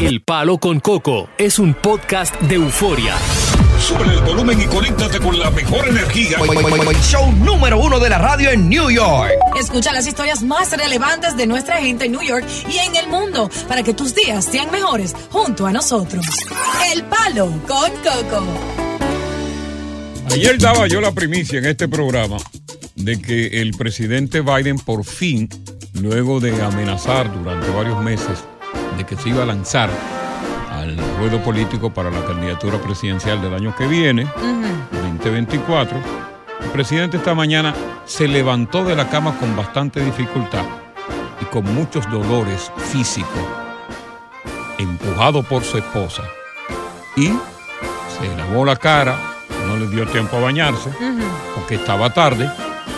[0.00, 3.14] El Palo con Coco es un podcast de euforia.
[3.78, 6.38] Sube el volumen y conéctate con la mejor energía.
[7.02, 9.30] Show número uno de la radio en New York.
[9.58, 13.50] Escucha las historias más relevantes de nuestra gente en New York y en el mundo
[13.68, 16.24] para que tus días sean mejores junto a nosotros.
[16.94, 18.46] El Palo con Coco.
[20.32, 22.38] Ayer daba yo la primicia en este programa
[22.96, 25.46] de que el presidente Biden por fin,
[25.92, 28.38] luego de amenazar durante varios meses
[29.00, 29.88] de que se iba a lanzar
[30.70, 34.26] al ruedo político para la candidatura presidencial del año que viene,
[35.22, 35.98] 2024,
[36.62, 40.64] el presidente esta mañana se levantó de la cama con bastante dificultad
[41.40, 43.42] y con muchos dolores físicos,
[44.76, 46.22] empujado por su esposa,
[47.16, 49.18] y se lavó la cara,
[49.66, 50.90] no le dio tiempo a bañarse,
[51.54, 52.50] porque estaba tarde,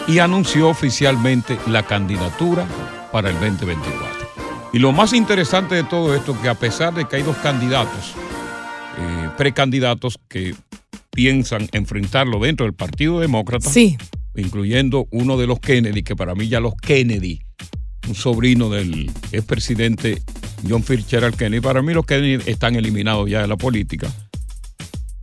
[0.09, 2.65] y anunció oficialmente la candidatura
[3.13, 4.12] para el 2024.
[4.73, 8.15] Y lo más interesante de todo esto, que a pesar de que hay dos candidatos,
[8.99, 10.55] eh, precandidatos que
[11.11, 13.99] piensan enfrentarlo dentro del Partido Demócrata, Sí.
[14.35, 17.41] incluyendo uno de los Kennedy, que para mí ya los Kennedy,
[18.09, 20.23] un sobrino del expresidente
[20.67, 24.11] John Fitzgerald Kennedy, para mí los Kennedy están eliminados ya de la política.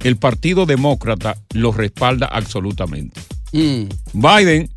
[0.04, 3.20] El Partido Demócrata los respalda absolutamente.
[4.14, 4.70] Biden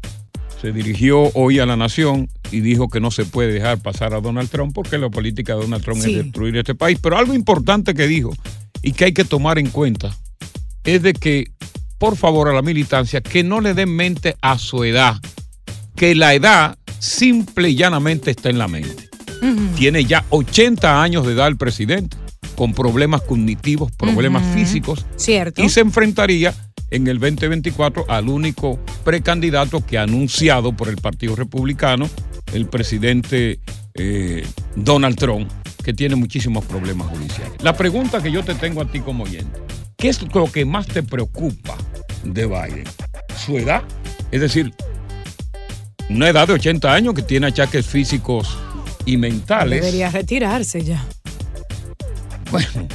[0.61, 4.21] se dirigió hoy a la nación y dijo que no se puede dejar pasar a
[4.21, 6.15] Donald Trump porque la política de Donald Trump Sí.
[6.15, 6.99] es destruir este país.
[7.03, 8.33] Pero algo importante que dijo
[8.83, 10.15] y que hay que tomar en cuenta
[10.85, 11.51] es de que,
[11.99, 15.17] por favor, a la militancia, que no le den mente a su edad,
[15.97, 19.09] que la edad simple y llanamente está en la mente.
[19.77, 22.17] Tiene ya 80 años de edad el presidente,
[22.55, 25.63] con problemas cognitivos, problemas físicos, Cierto.
[25.63, 26.55] y se enfrentaría
[26.91, 32.09] en el 2024 al único precandidato que ha anunciado por el Partido Republicano,
[32.53, 33.59] el presidente
[33.95, 35.51] eh, Donald Trump,
[35.83, 37.55] que tiene muchísimos problemas judiciales.
[37.63, 39.59] La pregunta que yo te tengo a ti como oyente,
[39.97, 41.77] ¿qué es lo que más te preocupa
[42.25, 42.85] de Biden?
[43.45, 43.83] ¿Su edad?
[44.31, 44.73] Es decir,
[46.11, 48.57] una edad de 80 años que tiene achaques físicos
[49.07, 49.81] y mentales.
[49.81, 51.05] Debería retirarse ya.
[52.53, 52.69] Bueno.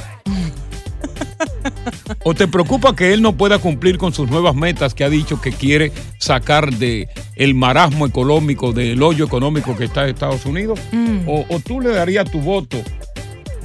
[2.24, 5.40] ¿O te preocupa que él no pueda cumplir con sus nuevas metas que ha dicho
[5.40, 10.80] que quiere sacar de el marasmo económico, del hoyo económico que está en Estados Unidos?
[10.92, 11.28] Mm.
[11.28, 12.78] ¿O, o tú le darías tu voto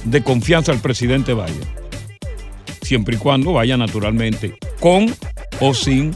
[0.04, 1.68] de confianza al presidente Biden?
[2.82, 5.14] Siempre y cuando vaya naturalmente con
[5.60, 6.12] o sin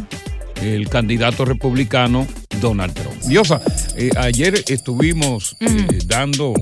[0.63, 2.27] el candidato republicano
[2.61, 3.21] Donald Trump.
[3.23, 3.61] Diosa,
[3.97, 6.55] eh, ayer estuvimos eh, dando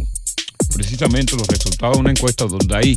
[0.76, 2.94] precisamente los resultados de una encuesta donde hay,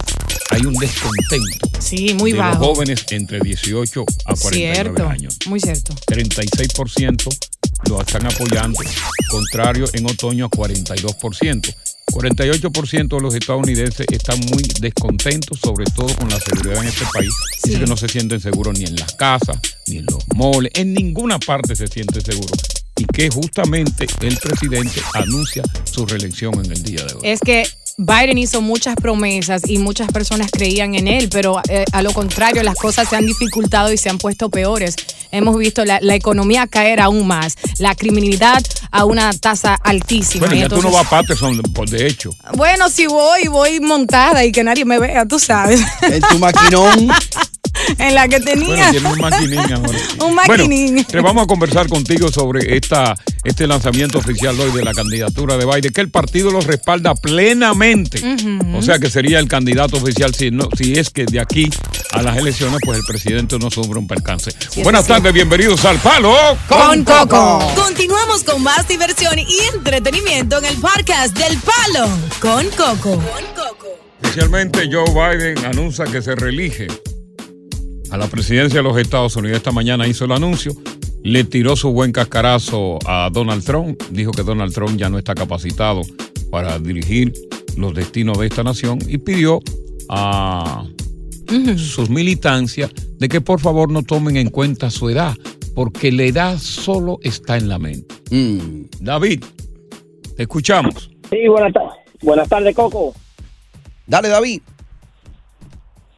[0.52, 2.60] hay un descontento Sí, muy de bajo.
[2.60, 5.08] los jóvenes entre 18 a 49 Cierto.
[5.08, 5.38] años.
[5.48, 5.94] Muy cierto.
[6.08, 7.30] 36%
[7.88, 8.80] lo están apoyando,
[9.30, 11.74] contrario en otoño a 42%.
[12.12, 17.30] 48% de los estadounidenses están muy descontentos, sobre todo con la seguridad en este país.
[17.64, 17.70] Sí.
[17.70, 19.58] Dice que no se sienten seguros ni en las casas,
[19.88, 22.50] ni en los moles, en ninguna parte se siente seguro.
[23.00, 27.22] Y que justamente el presidente anuncia su reelección en el día de hoy.
[27.24, 27.66] Es que
[27.98, 32.62] Biden hizo muchas promesas y muchas personas creían en él, pero eh, a lo contrario,
[32.64, 34.96] las cosas se han dificultado y se han puesto peores.
[35.32, 40.48] Hemos visto la, la economía caer aún más, la criminalidad a una tasa altísima.
[40.48, 42.32] Bueno, Y ya tú no vas a Patterson, por de hecho.
[42.56, 45.82] Bueno, si voy, voy montada y que nadie me vea, tú sabes.
[46.02, 47.10] En tu maquinón.
[47.98, 48.92] en la que tenía.
[48.92, 50.00] Bueno, tiene un maquinín ahora.
[50.26, 50.94] Un maquinín.
[50.96, 55.58] Bueno, te vamos a conversar contigo sobre esta, este lanzamiento oficial hoy de la candidatura
[55.58, 58.22] de Biden, que el partido lo respalda plenamente.
[58.74, 61.70] O sea que sería el candidato oficial si, no, si es que de aquí
[62.12, 64.52] a las elecciones, pues el presidente no sufre un percance.
[64.84, 66.36] Buenas tardes, bienvenidos al Palo
[66.68, 67.74] Con Coco.
[67.76, 72.10] Continuamos con más diversión y entretenimiento en el podcast del Palo
[72.40, 73.22] con Coco.
[74.22, 76.88] Especialmente Joe Biden anuncia que se reelige
[78.12, 79.58] a la presidencia de los Estados Unidos.
[79.58, 80.74] Esta mañana hizo el anuncio,
[81.24, 85.36] le tiró su buen cascarazo a Donald Trump, dijo que Donald Trump ya no está
[85.36, 86.02] capacitado
[86.52, 87.34] para dirigir
[87.78, 89.62] los destinos de esta nación y pidió
[90.10, 90.86] a
[91.78, 95.36] sus militancias de que por favor no tomen en cuenta su edad,
[95.76, 98.16] porque la edad solo está en la mente.
[99.00, 99.44] David,
[100.36, 101.12] te escuchamos.
[101.30, 103.14] Sí, buenas, ta- buenas tardes, Coco.
[104.08, 104.62] Dale, David.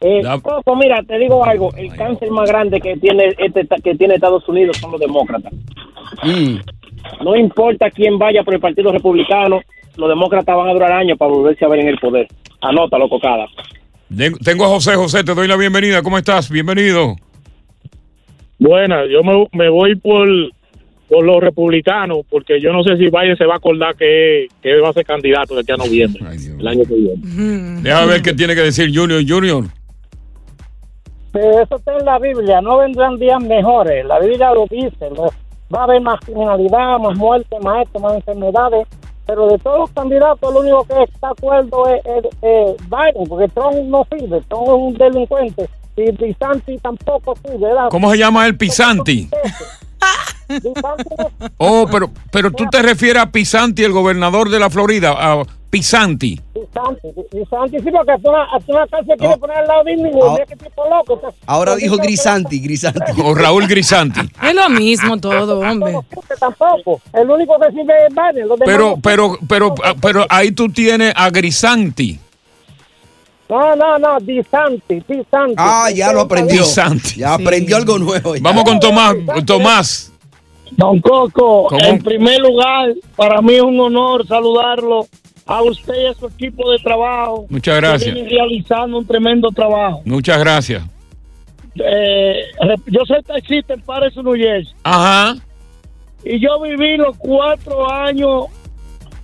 [0.02, 1.72] Eh, Coco, mira, te digo algo.
[1.76, 5.52] El cáncer más grande que tiene este que tiene Estados Unidos son los demócratas.
[7.24, 9.60] No importa quién vaya por el Partido Republicano,
[9.96, 12.26] los demócratas van a durar años para volverse a ver en el poder.
[12.60, 13.46] Anótalo, cocada.
[14.44, 14.94] Tengo a José.
[14.96, 16.02] José, te doy la bienvenida.
[16.02, 16.50] ¿Cómo estás?
[16.50, 17.16] Bienvenido.
[18.58, 20.28] Buena, yo me, me voy por,
[21.08, 24.76] por los republicanos, porque yo no sé si Biden se va a acordar que, que
[24.76, 26.22] va a ser candidato de aquí a noviembre,
[26.58, 27.80] el año que viene.
[27.82, 29.20] Déjame ver qué tiene que decir Junior.
[29.26, 29.64] Junior.
[31.32, 34.04] Pero eso está en la Biblia, no vendrán días mejores.
[34.04, 35.08] La Biblia lo dice.
[35.74, 38.86] va a haber más criminalidad, más muerte, más esto, más enfermedades.
[39.26, 43.26] Pero de todos los candidatos, lo único que está de acuerdo es, es- es Biden,
[43.28, 45.68] porque Trump no sirve, Trump es un delincuente.
[45.96, 47.58] Y DeSantis tampoco sirve.
[47.68, 47.88] ¿verdad?
[47.90, 49.28] ¿Cómo se llama el Pisanti?
[51.58, 56.38] Oh, pero, pero tú te refieres a Pisanti, el gobernador de la Florida, a Pisanti.
[57.32, 60.36] DeSantis sí, porque hasta una, hasta una cárcel quiere poner al lado de mí, Ah.
[60.46, 61.14] qué tipo loco.
[61.14, 63.00] Entonces, Ahora dijo Grisanti, Grisanti.
[63.24, 64.20] O Raúl Grisanti.
[64.42, 65.94] Es lo mismo todo, hombre.
[66.28, 67.00] que tampoco.
[67.14, 68.48] El único que sirve es Biden.
[68.66, 72.18] Pero, no pero, pero, ah, pero ahí tú tienes a Grisanti.
[73.52, 75.56] No, no, no, DeSantis, DeSantis.
[75.58, 76.62] Ah, ya lo aprendió.
[76.62, 77.16] Grisanti.
[77.20, 78.34] Ya aprendió algo nuevo.
[78.34, 78.40] ya.
[78.42, 79.14] Vamos con Tomás.
[79.46, 80.12] Tomás.
[80.70, 81.78] Don Coco, ¿Cómo?
[81.84, 85.06] en primer lugar, para mí es un honor saludarlo
[85.44, 87.44] a usted y a su equipo de trabajo.
[87.50, 88.14] Muchas que gracias.
[88.14, 90.00] vienen realizando un tremendo trabajo.
[90.06, 90.82] Muchas gracias.
[91.74, 92.36] Eh,
[92.86, 95.36] yo soy taxista en Paris, New Jersey, Ajá.
[96.24, 98.44] y yo viví los cuatro años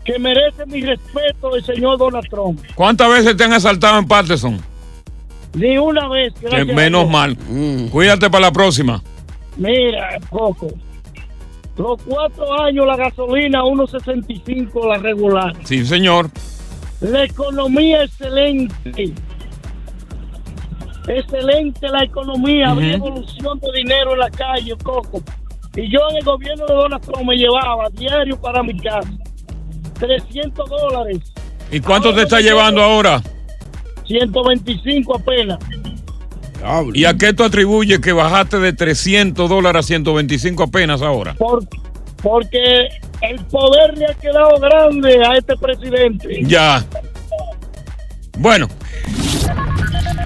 [0.08, 2.58] que merece mi respeto el señor Donald Trump.
[2.74, 4.58] ¿Cuántas veces te han asaltado en Patterson?
[5.52, 6.32] Ni una vez.
[6.40, 7.36] Gracias menos mal.
[7.90, 9.02] Cuídate para la próxima.
[9.58, 10.68] Mira, Coco.
[11.76, 15.52] Los cuatro años la gasolina 1.65 la regular.
[15.64, 16.30] Sí, señor.
[17.02, 19.12] La economía excelente.
[21.06, 22.70] Excelente la economía.
[22.70, 23.08] Había Ujú.
[23.08, 25.20] evolución de dinero en la calle, Coco.
[25.76, 29.06] Y yo en el gobierno de Donald Trump me llevaba diario para mi casa
[29.98, 31.18] 300 dólares,
[31.70, 33.22] ¿Y cuánto te está llevando ahora?
[34.06, 35.58] 125 apenas.
[36.94, 41.34] ¿Y a qué tú atribuyes que bajaste de 300 dólares a 125 apenas ahora?
[41.34, 41.60] Por,
[42.22, 42.88] porque
[43.20, 46.40] el poder le ha quedado grande a este presidente.
[46.42, 46.84] Ya.
[48.38, 48.68] Bueno.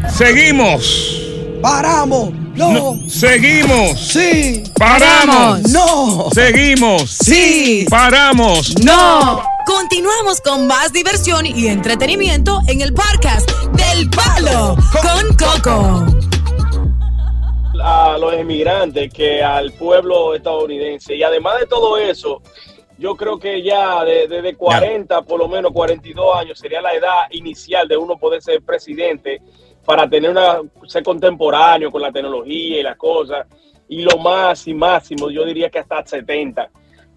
[0.08, 1.20] Seguimos.
[1.60, 2.32] Paramos.
[2.54, 2.96] No.
[3.08, 4.00] Seguimos.
[4.00, 4.62] Sí.
[4.78, 5.62] Paramos.
[5.70, 6.28] No.
[6.32, 7.10] Seguimos.
[7.10, 7.86] Sí.
[7.90, 8.74] Paramos.
[8.82, 9.42] No.
[9.66, 16.06] Continuamos con más diversión y entretenimiento en el podcast del Palo con Coco.
[17.84, 21.16] a los emigrantes que al pueblo estadounidense.
[21.16, 22.40] Y además de todo eso,
[22.98, 27.22] yo creo que ya de- desde 40, por lo menos 42 años, sería la edad
[27.30, 29.42] inicial de uno poder ser presidente
[29.84, 33.46] para tener una, ser contemporáneo con la tecnología y las cosas.
[33.88, 36.70] Y lo más y máximo, yo diría que hasta 70,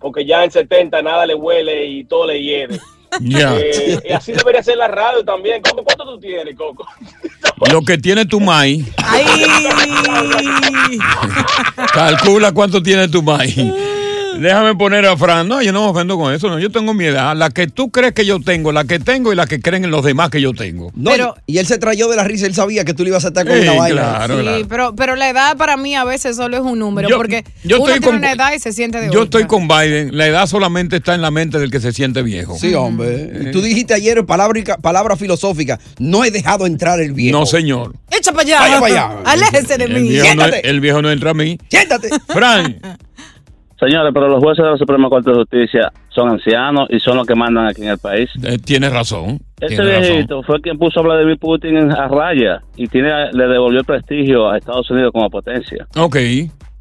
[0.05, 2.79] porque ya en 70 nada le huele y todo le hiede.
[3.21, 3.57] Ya.
[3.57, 5.63] Eh, y así debería ser la radio también.
[5.63, 6.85] Coco, ¿Cuánto tú tienes, Coco?
[7.71, 8.85] Lo que tiene tu maíz.
[11.91, 13.57] Calcula cuánto tiene tu maíz.
[14.39, 15.47] Déjame poner a Fran.
[15.47, 16.49] No, yo no me ofendo con eso.
[16.49, 17.35] No, yo tengo mi edad.
[17.35, 20.03] La que tú crees que yo tengo, la que tengo y la que creen los
[20.03, 20.91] demás que yo tengo.
[20.95, 21.11] No,
[21.45, 23.45] y él se trayó de la risa, él sabía que tú le ibas a estar
[23.45, 24.01] con Sí, una vaina.
[24.01, 24.65] claro, Sí, claro.
[24.67, 27.77] pero, pero la edad para mí a veces solo es un número, Yo- porque yo
[27.77, 29.41] uno estoy tiene con- una edad y se siente de Yo otra.
[29.41, 30.15] estoy con Biden.
[30.17, 32.57] La edad solamente está en la mente del que se siente viejo.
[32.59, 33.51] Sí, hombre.
[33.51, 35.79] Tú dijiste ayer palabra, palabra filosófica.
[35.99, 37.39] No he dejado entrar el viejo.
[37.39, 37.93] No, señor.
[38.11, 38.59] Echa para allá.
[38.59, 39.21] Vaya para allá.
[39.25, 40.09] Aléjese de El mí.
[40.09, 41.57] viejo, no, el viejo no entra a mí.
[41.69, 42.09] Siéntate.
[42.27, 42.79] Fran,
[43.79, 47.27] Señores, pero los jueces de la Suprema Corte de Justicia son ancianos y son los
[47.27, 48.29] que mandan aquí en el país.
[48.43, 49.39] eh, tienes razón.
[49.59, 49.85] Razón.
[49.85, 54.49] viejito fue quien puso a Vladimir Putin a raya y tiene, le devolvió el prestigio
[54.49, 55.85] a Estados Unidos como potencia.
[55.97, 56.15] Ok.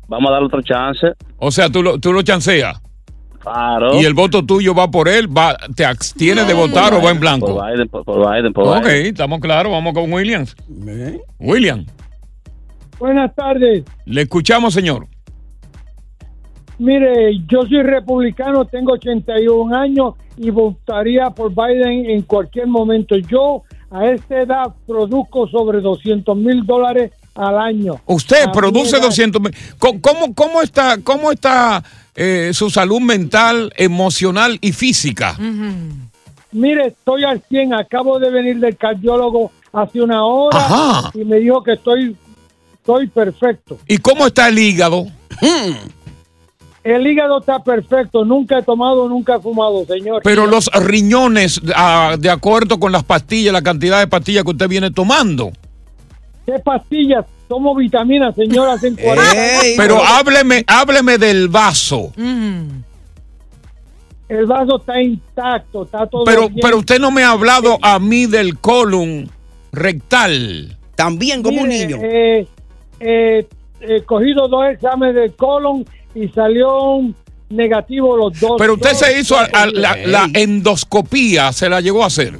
[0.06, 1.08] Vamos a darle otro chance.
[1.38, 2.80] O sea, tú lo, tú lo chanceas.
[3.40, 4.00] Claro.
[4.00, 7.20] Y el voto tuyo va por él, va, ¿te abstienes de votar o va en
[7.20, 7.56] blanco?
[7.56, 9.06] Por Biden, por, por Biden, por Ok, Biden.
[9.06, 10.54] estamos claros, vamos con Williams.
[11.38, 11.84] William,
[12.98, 13.84] Buenas tardes.
[14.06, 15.06] le escuchamos, señor.
[16.78, 23.16] Mire, yo soy republicano, tengo 81 años y votaría por Biden en cualquier momento.
[23.16, 28.00] Yo A esta edad produzco sobre 200 mil dólares al año.
[28.06, 29.54] Usted A produce edad- 200 mil.
[29.78, 31.84] ¿Cómo, cómo, cómo está, cómo está
[32.16, 35.36] eh, su salud mental, emocional y física?
[36.50, 37.74] Mire, estoy al 100.
[37.74, 41.10] Acabo de venir del cardiólogo hace una hora Ajá.
[41.14, 42.16] y me dijo que estoy,
[42.74, 43.78] estoy perfecto.
[43.86, 45.06] ¿Y cómo está el hígado?
[46.84, 48.26] El hígado está perfecto.
[48.26, 50.20] Nunca he tomado, nunca he fumado, señor.
[50.22, 54.68] Pero los riñones, ah, de acuerdo con las pastillas, la cantidad de pastillas que usted
[54.68, 55.50] viene tomando.
[56.44, 57.24] ¿Qué pastillas?
[57.48, 59.74] Tomo vitaminas, señor, hace 40 años.
[59.78, 62.12] Pero hábleme, hábleme del vaso.
[64.28, 66.60] El vaso está intacto, está todo Pero, bien.
[66.60, 69.30] pero usted no me ha hablado a mí del colon
[69.72, 70.76] rectal.
[70.96, 72.46] También Mire, eh,
[73.00, 73.46] eh,
[73.80, 77.00] he cogido dos exámenes de colon y salió
[77.50, 78.52] negativo los dos.
[78.58, 82.38] Pero usted Dos- se hizo a- a la, la endoscopía, se la llegó a hacer.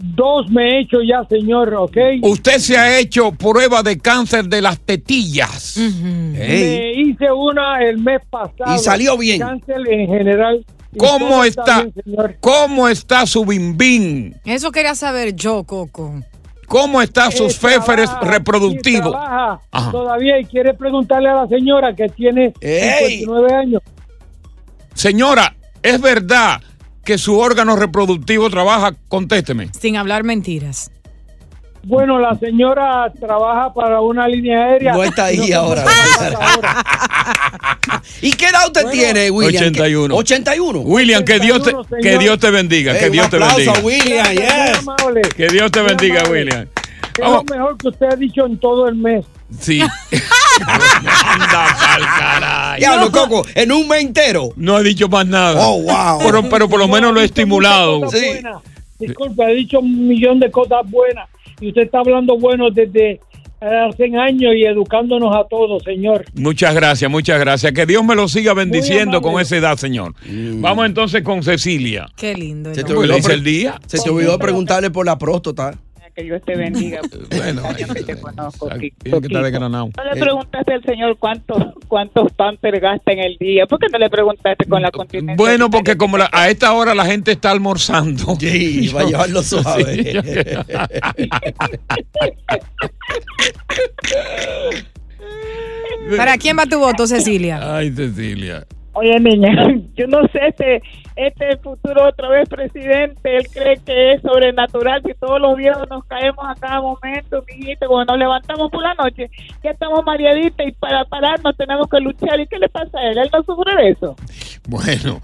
[0.00, 1.96] Dos me he hecho ya, señor, ¿ok?
[2.22, 5.76] Usted se ha hecho prueba de cáncer de las tetillas.
[5.76, 8.76] Me hice una el mes pasado.
[8.76, 9.40] Y salió bien.
[9.40, 10.64] Cáncer en general.
[10.96, 11.82] ¿Cómo todo está?
[11.82, 12.36] bien, señor.
[12.40, 14.36] ¿Cómo está su bimbín?
[14.44, 16.22] Eso quería saber yo, Coco.
[16.68, 19.10] ¿Cómo están sus Eh, féferes trabaja, reproductivos?
[19.12, 19.90] trabaja Ajá.
[19.90, 23.82] todavía y quiere preguntarle a la señora que tiene 59 años.
[24.94, 26.60] Señora, ¿es verdad
[27.04, 28.92] que su órgano reproductivo trabaja?
[29.08, 29.70] Contésteme.
[29.72, 30.90] Sin hablar mentiras.
[31.84, 34.92] Bueno, la señora trabaja para una línea aérea.
[34.92, 35.84] No está ahí ahora.
[38.20, 39.64] ¿Y qué edad usted tiene, William?
[39.64, 40.14] 81.
[40.14, 40.80] 81.
[40.80, 42.92] William, que Dios te, que Dios te bendiga.
[42.92, 43.72] Hey, que un Dios te aplauso bendiga.
[43.72, 44.78] a William, yes.
[44.78, 45.22] amable.
[45.36, 46.40] Que Dios te bendiga, amable.
[46.40, 46.68] William.
[47.18, 49.24] Es lo mejor que usted ha dicho en todo el mes.
[49.58, 49.80] Sí.
[50.60, 52.80] Anda pa'l caray.
[52.80, 54.50] Diablo, Coco, en un mes entero.
[54.56, 55.60] No he dicho más nada.
[55.66, 56.18] Oh, wow.
[56.24, 58.00] Pero, pero por lo menos lo he estimulado.
[58.00, 58.62] Buenas.
[58.98, 61.28] Disculpe, he dicho un millón de cosas buenas
[61.60, 63.20] y usted está hablando bueno desde
[63.60, 66.24] hace años y educándonos a todos, señor.
[66.34, 67.72] Muchas gracias, muchas gracias.
[67.72, 70.14] Que Dios me lo siga bendiciendo con esa edad, Señor.
[70.60, 72.06] Vamos entonces con Cecilia.
[72.16, 72.72] Qué lindo.
[72.74, 73.80] Se te ¿Cómo olvidó, el día?
[73.86, 75.76] se te olvidó preguntarle por la próstata.
[76.18, 77.00] Que Dios te bendiga.
[77.30, 77.62] Bueno,
[78.04, 78.68] te conozco.
[78.70, 79.28] Tiene que.
[79.60, 83.66] No le preguntaste al señor cuántos cuántos pampers gasta en el día.
[83.66, 85.36] ¿Por qué no le preguntaste con la continencia?
[85.36, 88.34] Bueno, porque como la- a esta hora la gente está almorzando.
[88.40, 90.20] Sí, va a llevarlo suave.
[96.16, 97.76] ¿Para quién va tu voto, Cecilia?
[97.76, 98.66] Ay, Cecilia.
[98.94, 99.52] Oye, niña,
[99.96, 100.82] yo no sé, este,
[101.18, 106.04] este futuro otra vez presidente, él cree que es sobrenatural, si todos los viejos nos
[106.04, 109.28] caemos a cada momento, mijito, cuando nos levantamos por la noche,
[109.64, 112.38] ya estamos mareaditas y para pararnos tenemos que luchar.
[112.38, 113.18] ¿Y qué le pasa a él?
[113.18, 114.16] ¿Él no sufre de eso?
[114.68, 115.20] Bueno,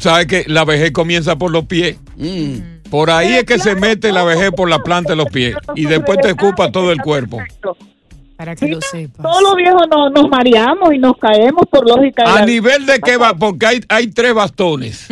[0.00, 1.98] sabes que la vejez comienza por los pies.
[2.90, 5.86] Por ahí es que se mete la vejez por la planta de los pies y
[5.86, 7.38] después te ocupa todo el cuerpo.
[8.42, 9.22] Para que lo sepas.
[9.22, 12.24] Todos los viejos nos, nos mareamos y nos caemos por lógica.
[12.24, 15.06] de A la- nivel de que va, porque hay, hay tres bastones.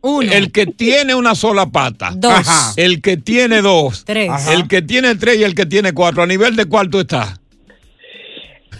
[0.00, 0.32] Uno.
[0.32, 2.10] El que tiene una sola pata.
[2.16, 2.32] Dos.
[2.32, 2.72] Ajá.
[2.76, 4.04] El que tiene dos.
[4.04, 4.30] Tres.
[4.30, 4.52] Ajá.
[4.52, 6.24] El que tiene tres y el que tiene cuatro.
[6.24, 7.38] ¿A nivel de cuál tú estás?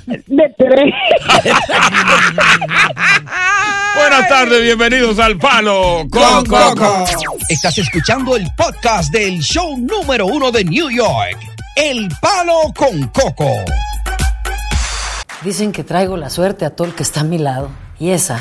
[0.07, 0.93] De tres.
[3.97, 7.05] Buenas tardes, bienvenidos al Palo con Coco.
[7.49, 11.39] Estás escuchando el podcast del show número uno de New York,
[11.77, 13.51] El Palo con Coco.
[15.43, 17.69] Dicen que traigo la suerte a todo el que está a mi lado.
[17.99, 18.41] Y esa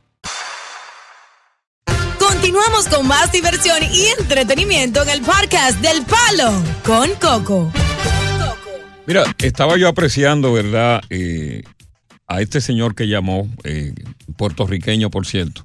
[2.41, 6.51] Continuamos con más diversión y entretenimiento en el podcast del Palo
[6.83, 7.71] con Coco.
[9.05, 11.03] Mira, estaba yo apreciando, ¿verdad?
[11.11, 11.61] Eh,
[12.25, 13.93] a este señor que llamó, eh,
[14.37, 15.63] puertorriqueño, por cierto.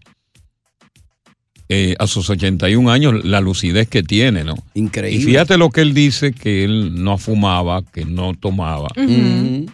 [1.68, 4.54] Eh, a sus 81 años, la lucidez que tiene, ¿no?
[4.74, 5.20] Increíble.
[5.20, 8.88] Y fíjate lo que él dice, que él no fumaba, que no tomaba,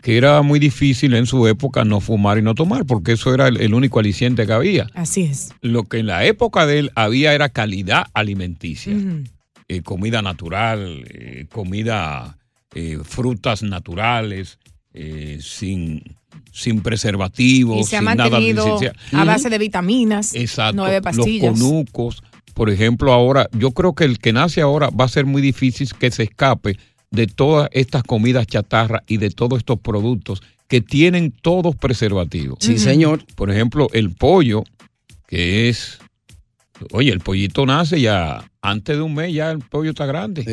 [0.00, 3.49] que era muy difícil en su época no fumar y no tomar, porque eso era
[3.49, 4.87] el, el único aliciente que había.
[4.94, 5.50] Así es.
[5.61, 8.94] Lo que en la época de él había era calidad alimenticia,
[9.68, 12.38] eh, comida natural, eh, comida,
[12.75, 14.58] eh, frutas naturales,
[14.94, 16.02] eh, sin,
[16.52, 18.97] sin preservativos, Y se ha sin nada mantenido artificial.
[19.12, 20.35] a base de vitaminas.
[20.35, 20.76] Exacto.
[20.76, 21.59] Nueve pastillas.
[21.59, 22.23] Los conucos,
[22.54, 25.88] por ejemplo, ahora, yo creo que el que nace ahora va a ser muy difícil
[25.99, 26.78] que se escape
[27.11, 32.59] de todas estas comidas chatarra y de todos estos productos que tienen todos preservativos.
[32.61, 33.25] Sí, señor.
[33.35, 34.64] Por ejemplo, el pollo,
[35.26, 35.99] que es,
[36.92, 40.44] oye, el pollito nace ya, antes de un mes ya el pollo está grande.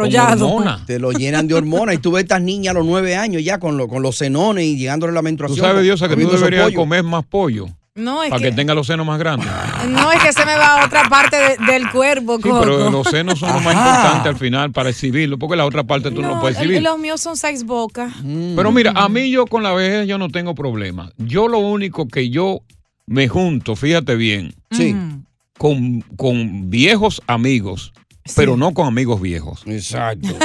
[0.00, 0.10] Con
[0.52, 0.86] hormonas.
[0.86, 1.94] Te lo llenan de hormonas.
[1.96, 4.64] Y tú ves estas niñas a los nueve años ya con, lo- con los senones
[4.64, 5.64] y llegándole la Tú menstruación.
[5.66, 8.50] sabes, Diosa, que tú deberías comer más pollo No, es para que...
[8.50, 9.48] que, tenga los senos más grandes.
[9.88, 13.06] no, es que se me va a otra parte de- del cuerpo, Sí, pero los
[13.08, 16.28] senos son lo más importante al final para exhibirlo, porque la otra parte tú no,
[16.28, 16.82] lo puedes exhibir.
[16.82, 18.12] los míos son seis bocas.
[18.56, 21.10] Pero mira, a mí yo con la vejez yo no tengo problema.
[21.18, 22.60] Yo lo único que yo
[23.06, 24.94] me junto, fíjate bien, Sí.
[25.58, 27.92] Con, con viejos amigos,
[28.36, 29.62] pero no con amigos viejos.
[29.66, 30.28] Exacto.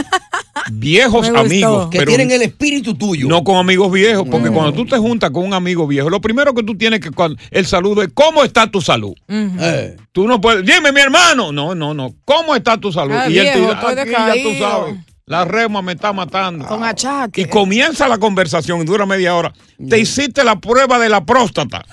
[0.72, 1.90] Viejos amigos.
[1.90, 3.28] Que pero tienen el espíritu tuyo.
[3.28, 4.54] No con amigos viejos, porque Mm.
[4.54, 7.38] cuando tú te juntas con un amigo viejo, lo primero que tú tienes que cuando-
[7.52, 9.14] el saludo es ¿cómo está tu salud?
[9.28, 9.98] Eh.
[10.14, 11.52] Tú no puedes, dime mi hermano.
[11.52, 12.14] No, no, no.
[12.24, 13.14] ¿Cómo está tu salud?
[13.14, 14.70] Ah, y él te dice, estoy "Aquí ya tú decaído".
[14.70, 14.96] sabes.
[15.26, 16.66] La rema me está matando.
[16.66, 17.42] Con achaque.
[17.42, 19.54] Y comienza la conversación y dura media hora.
[19.90, 21.84] Te hiciste la prueba de la próstata.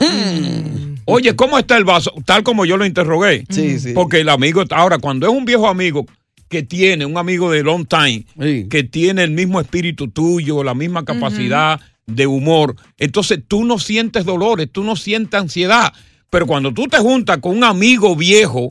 [1.11, 2.13] Oye, ¿cómo está el vaso?
[2.25, 3.45] Tal como yo lo interrogué.
[3.49, 3.93] Sí, sí.
[3.93, 6.07] Porque el amigo, ahora, cuando es un viejo amigo
[6.49, 8.25] que tiene, un amigo de long time,
[8.69, 14.25] que tiene el mismo espíritu tuyo, la misma capacidad de humor, entonces tú no sientes
[14.25, 15.93] dolores, tú no sientes ansiedad.
[16.29, 18.71] Pero cuando tú te juntas con un amigo viejo,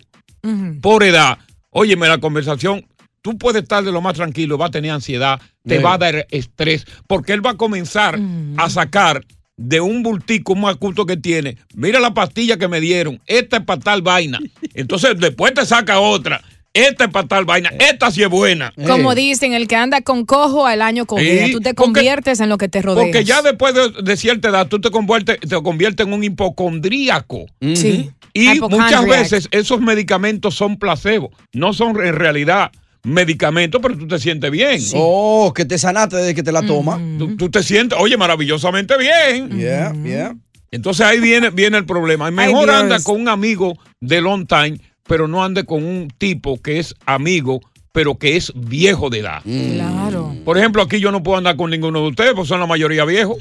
[0.82, 2.86] por edad, óyeme, la conversación,
[3.22, 6.28] tú puedes estar de lo más tranquilo, va a tener ansiedad, te va a dar
[6.32, 8.20] estrés, porque él va a comenzar
[8.58, 9.26] a sacar
[9.62, 13.64] de un bultico, un acuto que tiene, mira la pastilla que me dieron, esta es
[13.66, 14.40] para tal vaina.
[14.74, 16.42] Entonces después te saca otra,
[16.74, 18.72] esta es para tal vaina, esta sí es buena.
[18.88, 21.52] Como dicen, el que anda con cojo al año con Sí, ella.
[21.52, 23.04] Tú te porque- conviertes en lo que te rodea.
[23.04, 27.46] Porque ya después de, de cierta edad tú te conviertes, te conviertes en un hipocondríaco.
[27.76, 28.12] Sí.
[28.34, 32.72] Y muchas veces esos medicamentos son placebo, no son en realidad
[33.10, 34.82] medicamentos, pero tú te sientes bien.
[34.96, 37.00] Oh, que te sanaste desde que te la tomas.
[37.18, 39.58] Tú, tú te sientes, oye, maravillosamente bien.
[39.58, 40.36] Yeah, yeah.
[40.72, 42.30] Entonces ahí viene, viene el problema.
[42.32, 46.80] Mejor anda con un amigo de long time, pero no ande con un tipo que
[46.80, 47.60] es amigo,
[47.92, 49.42] pero que es viejo de edad.
[49.44, 50.36] Claro.
[50.46, 53.06] Por ejemplo, aquí yo no puedo andar con ninguno de ustedes, porque son la mayoría
[53.06, 53.38] viejos.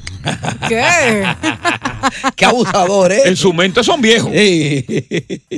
[0.67, 0.83] ¿Qué?
[2.35, 3.21] Qué abusador, ¿eh?
[3.25, 4.31] En su mente son viejos.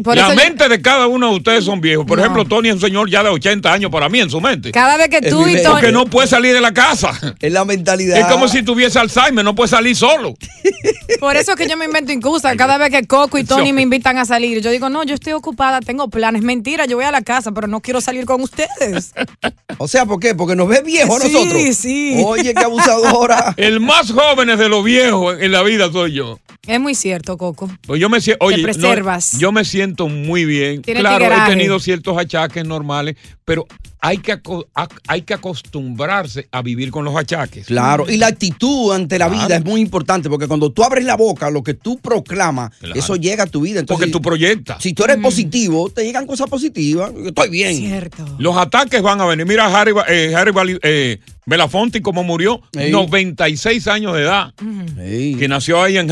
[0.04, 2.06] Por la yo- mente de cada uno de ustedes son viejos.
[2.06, 4.72] Por ejemplo, Tony es un señor ya de 80 años para mí en su mente.
[4.72, 5.66] Cada vez que tú y Tony.
[5.74, 7.12] Porque no puede salir de la casa.
[7.40, 8.18] Es la mentalidad.
[8.18, 10.36] Es como si tuviese Alzheimer, no puede salir solo.
[11.20, 13.82] Por eso es que yo me invento incluso cada vez que Coco y Tony me
[13.82, 14.62] invitan a salir.
[14.62, 16.42] Yo digo, no, yo estoy ocupada, tengo planes.
[16.42, 19.14] Mentira, yo voy a la casa, pero no quiero salir con ustedes.
[19.78, 20.36] O sea, ¿por qué?
[20.36, 21.76] Porque nos ves viejos a Sí, nosotros.
[21.78, 22.22] sí.
[22.26, 23.54] Oye, qué abusadora.
[23.58, 26.31] El más joven de los viejos en la vida soy yo.
[26.68, 27.70] Es muy cierto, Coco.
[27.86, 29.38] Pues yo me siento, oye, no, preservas.
[29.40, 30.82] yo me siento muy bien.
[30.82, 31.52] Tienes claro, tigueraje.
[31.52, 33.16] he tenido ciertos achaques normales,
[33.46, 33.68] pero
[34.04, 34.40] hay que,
[35.08, 37.68] hay que acostumbrarse a vivir con los achaques.
[37.68, 41.16] Claro, y la actitud ante la vida es muy importante porque cuando tú abres la
[41.16, 43.80] boca, lo que tú proclamas, eso llega a tu vida.
[43.80, 44.82] Entonces, Porque tú proyectas.
[44.82, 47.12] Si tú eres positivo, te llegan cosas positivas.
[47.26, 47.76] Estoy bien.
[47.76, 48.26] Cierto.
[48.40, 49.46] Los ataques van a venir.
[49.46, 52.92] Mira a Harry, eh, Harry eh, Belafonte como murió, Ey.
[52.92, 56.08] 96 años de edad, que nació ahí en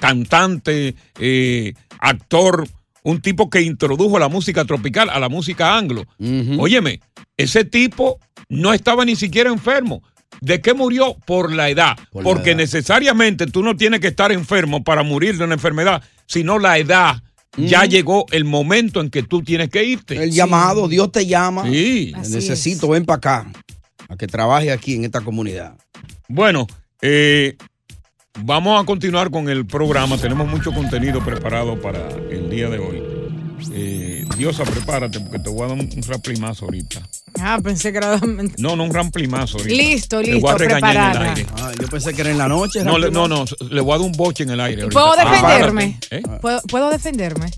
[0.00, 2.68] Cantante, eh, actor,
[3.02, 6.04] un tipo que introdujo la música tropical a la música anglo.
[6.58, 7.00] Óyeme,
[7.36, 10.02] ese tipo no estaba ni siquiera enfermo.
[10.40, 11.16] ¿De qué murió?
[11.26, 11.96] Por la edad.
[12.10, 12.58] Por la Porque edad.
[12.58, 17.22] necesariamente tú no tienes que estar enfermo para morir de una enfermedad, sino la edad.
[17.56, 20.22] Ya llegó el momento en que tú tienes que irte.
[20.22, 21.64] El llamado, Dios te llama.
[21.64, 22.12] Sí.
[22.16, 23.52] Necesito, ven para acá.
[24.08, 25.76] A que trabaje aquí en esta comunidad.
[26.28, 26.66] Bueno,
[27.02, 27.56] eh,
[28.44, 30.16] vamos a continuar con el programa.
[30.18, 33.02] Tenemos mucho contenido preparado para el día de hoy.
[33.72, 37.00] Eh, Diosa, prepárate porque te voy a dar un, un ramplimazo ahorita.
[37.40, 38.16] Ah, pensé que era.
[38.56, 39.74] No, no un ramplimazo ahorita.
[39.82, 41.32] Listo, Le voy a listo, regañar en preparada.
[41.32, 41.46] el aire.
[41.56, 42.84] Ah, yo pensé que era en la noche.
[42.84, 44.82] No, le- no, no, le voy a dar un boche en el aire.
[44.82, 45.00] ahorita.
[45.00, 45.98] ¿Puedo defenderme?
[46.10, 46.22] ¿Eh?
[46.40, 47.50] ¿Puedo, puedo defenderme?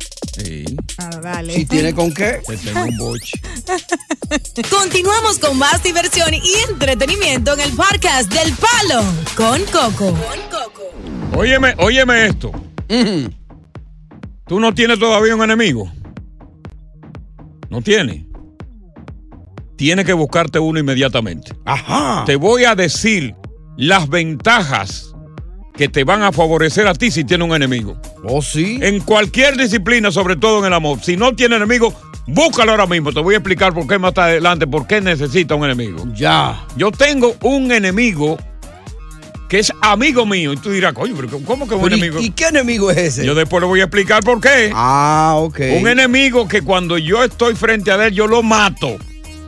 [0.44, 0.64] Sí.
[0.98, 1.55] Ah, dale.
[1.55, 2.40] Si tiene con qué.
[2.46, 3.40] Te tengo un boche.
[4.70, 9.05] Continuamos con más diversión y entretenimiento en el podcast del Palo
[9.37, 10.16] con Coco.
[11.37, 12.53] Óyeme, óyeme esto.
[14.46, 15.90] ¿Tú no tienes todavía un enemigo?
[17.68, 18.24] ¿No tienes?
[19.76, 21.53] Tienes que buscarte uno inmediatamente.
[21.64, 22.24] Ajá.
[22.26, 23.35] Te voy a decir
[23.76, 25.10] las ventajas
[25.76, 27.96] que te van a favorecer a ti si tienes un enemigo.
[28.24, 28.78] ¿Oh, sí?
[28.83, 30.98] En cualquier disciplina, sobre todo en el amor.
[31.02, 31.94] Si no tienes enemigo,
[32.26, 33.12] búscalo ahora mismo.
[33.12, 36.04] Te voy a explicar por qué más adelante, por qué necesita un enemigo.
[36.14, 36.66] Ya.
[36.76, 38.37] Yo tengo un enemigo
[39.48, 40.52] que es amigo mío.
[40.52, 42.20] Y tú dirás, coño, pero ¿cómo que un Pero, ¿y- enemigo?
[42.20, 43.26] ¿Y qué enemigo es ese?
[43.26, 44.70] Yo después le voy a explicar por qué.
[44.74, 45.61] Ah, ok.
[45.80, 48.96] Un enemigo que cuando yo estoy frente a él, yo lo mato.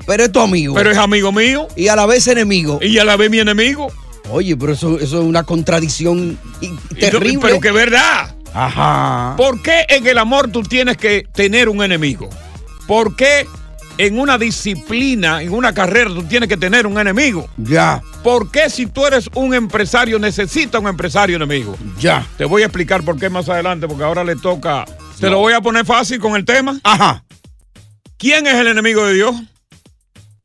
[0.06, 0.74] Pero es tu amigo.
[0.74, 1.68] Pero es amigo mío.
[1.76, 2.80] Y a la vez enemigo.
[2.82, 3.92] Y a la vez mi enemigo.
[4.30, 6.38] Oye, pero eso, eso es una contradicción
[6.98, 7.40] terrible.
[7.42, 8.35] Pero que verdad.
[8.54, 9.35] Ajá.
[9.37, 12.28] ¿Por qué en el amor tú tienes que tener un enemigo?
[12.87, 13.46] ¿Por qué
[13.98, 17.48] en una disciplina, en una carrera, tú tienes que tener un enemigo?
[17.56, 18.02] Ya.
[18.22, 21.76] ¿Por qué si tú eres un empresario necesitas un empresario enemigo?
[21.98, 22.26] Ya.
[22.37, 24.85] Te voy a explicar por qué más adelante, porque ahora le toca.
[25.18, 26.80] Te lo voy a poner fácil con el tema.
[26.82, 27.24] Ajá.
[28.18, 29.35] ¿Quién es el enemigo de Dios?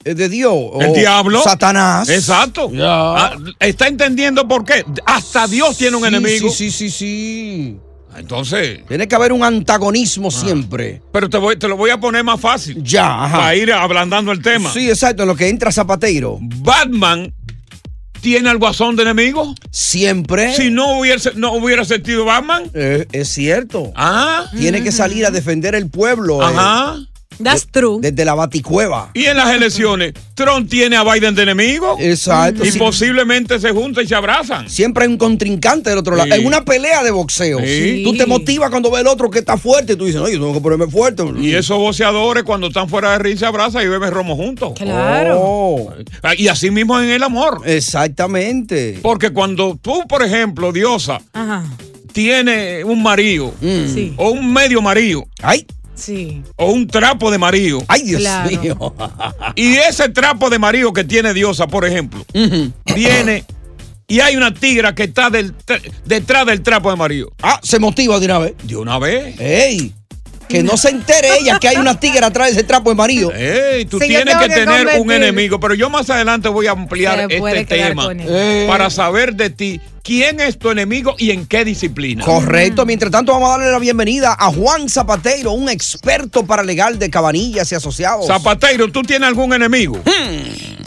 [0.03, 0.53] ¿Es de Dios?
[0.79, 1.41] El o diablo.
[1.43, 2.07] Satanás.
[2.10, 2.71] Exacto.
[2.81, 4.86] Ah, ¿Está entendiendo por qué?
[5.05, 6.49] Hasta Dios tiene un Sí, enemigo.
[6.49, 7.77] Sí, sí, sí, sí.
[8.15, 8.86] Entonces.
[8.88, 11.01] Tiene que haber un antagonismo siempre.
[11.12, 12.81] Pero te, voy, te lo voy a poner más fácil.
[12.83, 13.38] Ya, ajá.
[13.38, 14.71] Para ir ablandando el tema.
[14.71, 16.39] Sí, exacto, en lo que entra Zapateiro.
[16.41, 17.33] Batman
[18.21, 19.53] tiene al guasón de enemigo.
[19.71, 20.55] Siempre.
[20.55, 22.63] Si no hubiese, no hubiera sentido Batman.
[22.73, 23.91] Eh, es cierto.
[23.95, 24.45] Ah.
[24.57, 26.39] Tiene que salir a defender el pueblo.
[26.41, 27.05] eh,
[27.41, 27.97] That's true.
[28.02, 29.12] Desde la baticueva.
[29.13, 31.95] Y en las elecciones, Trump tiene a Biden de enemigo.
[32.00, 32.65] Exacto.
[32.65, 32.80] Y Sí.
[32.80, 34.69] posiblemente se juntan y se abrazan.
[34.69, 36.30] Siempre hay un contrincante del otro lado.
[36.34, 36.39] Sí.
[36.41, 37.60] En una pelea de boxeo.
[37.60, 38.02] Sí.
[38.04, 39.95] Tú te motivas cuando ves el otro que está fuerte.
[39.95, 41.23] Tú dices, no, yo tengo que ponerme fuerte.
[41.39, 44.73] Y esos boxeadores, cuando están fuera de ring, se abrazan y beben romo juntos.
[44.76, 45.38] Claro.
[45.39, 45.93] Oh,
[46.38, 47.62] Y así mismo en el amor.
[47.65, 49.00] exactamente.
[49.02, 51.63] Porque cuando tú, por ejemplo, Diosa, Ajá.
[52.12, 53.93] tienes un marido Mm.
[53.93, 54.13] Sí.
[54.17, 55.65] o un medio marido Ay,
[55.97, 56.41] Sí.
[56.55, 57.83] o un trapo de marido.
[57.88, 58.62] ay, Dios Claro.
[58.62, 58.93] mío.
[59.55, 62.23] Y ese trapo de marido que tiene Diosa, por ejemplo,
[62.95, 63.43] viene
[64.07, 65.53] y hay una tigra que está del-
[66.05, 67.31] detrás del trapo de marido.
[67.41, 68.53] Ah, se motiva de una vez.
[68.63, 69.38] De una vez.
[69.39, 69.93] ¡Ey!
[70.47, 73.31] Que no se entere ella que hay una tigre atrás de ese trapo de marido.
[73.33, 76.71] Ey, tú Sí, tienes que que tener un enemigo, pero yo más adelante voy a
[76.71, 78.10] ampliar este tema
[78.67, 82.23] para saber de ti quién es tu enemigo y en qué disciplina.
[82.23, 82.86] Correcto.
[82.86, 87.69] Mientras tanto, vamos a darle la bienvenida a Juan Zapateiro, un experto paralegal de Cabanillas
[87.73, 88.25] y Asociados.
[88.27, 89.99] Zapateiro, ¿tú tienes algún enemigo?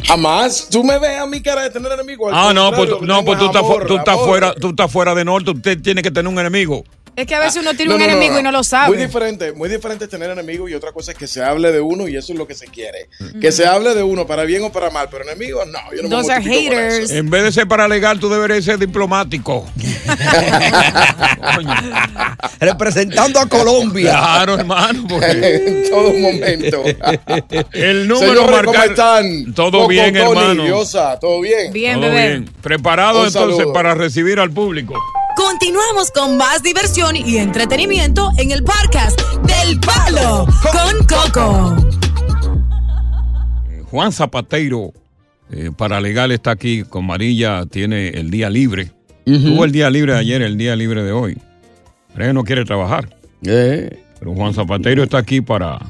[0.07, 0.69] Jamás.
[0.71, 2.33] Tú me ves a mi cara de tener enemigos.
[2.33, 4.71] Al Ah, no, pues, no, pues tú es estás, fu- amor, tú estás fuera, tú
[4.71, 6.85] estás fuera de norte, usted tiene que tener un enemigo.
[7.21, 8.41] Es que a veces uno tiene No, un no, enemigo no.
[8.41, 8.97] y no lo Muy sabe.
[8.97, 12.09] diferente, muy diferente es tener enemigos y otra cosa es que se hable de uno
[12.09, 13.09] y eso es lo que se quiere.
[13.41, 15.79] Que se hable de uno para bien o para mal, pero enemigos no.
[15.95, 17.11] Yo no me Those are mortifico por haters.
[17.11, 19.67] En vez de ser paralegal, tú deberías ser diplomático.
[22.59, 24.11] Representando a Colombia.
[24.11, 25.05] Claro, hermano.
[25.09, 25.31] porque
[25.67, 26.85] en todo momento.
[27.73, 29.55] el número Señores, marcar- ¿cómo están?
[29.55, 30.65] Todo Coco, bien, Tony, hermano.
[30.65, 31.73] Diosa, ¿todo bien?
[31.73, 32.29] Bien, Todo bebé.
[32.29, 32.51] bien.
[32.63, 33.73] Preparado Un entonces saludo.
[33.73, 34.95] para recibir al público.
[35.41, 41.77] Continuamos con más diversión y entretenimiento en el podcast del Palo con Coco.
[43.91, 44.93] Juan Zapateiro,
[45.51, 48.93] eh, paralegal, está aquí con Marilla, tiene el día libre.
[49.25, 51.39] Tuvo el día libre de ayer, el día libre de hoy.
[52.13, 53.09] Pero ella no quiere trabajar.
[53.43, 55.81] Eh, Pero Juan Zapateiro está aquí para,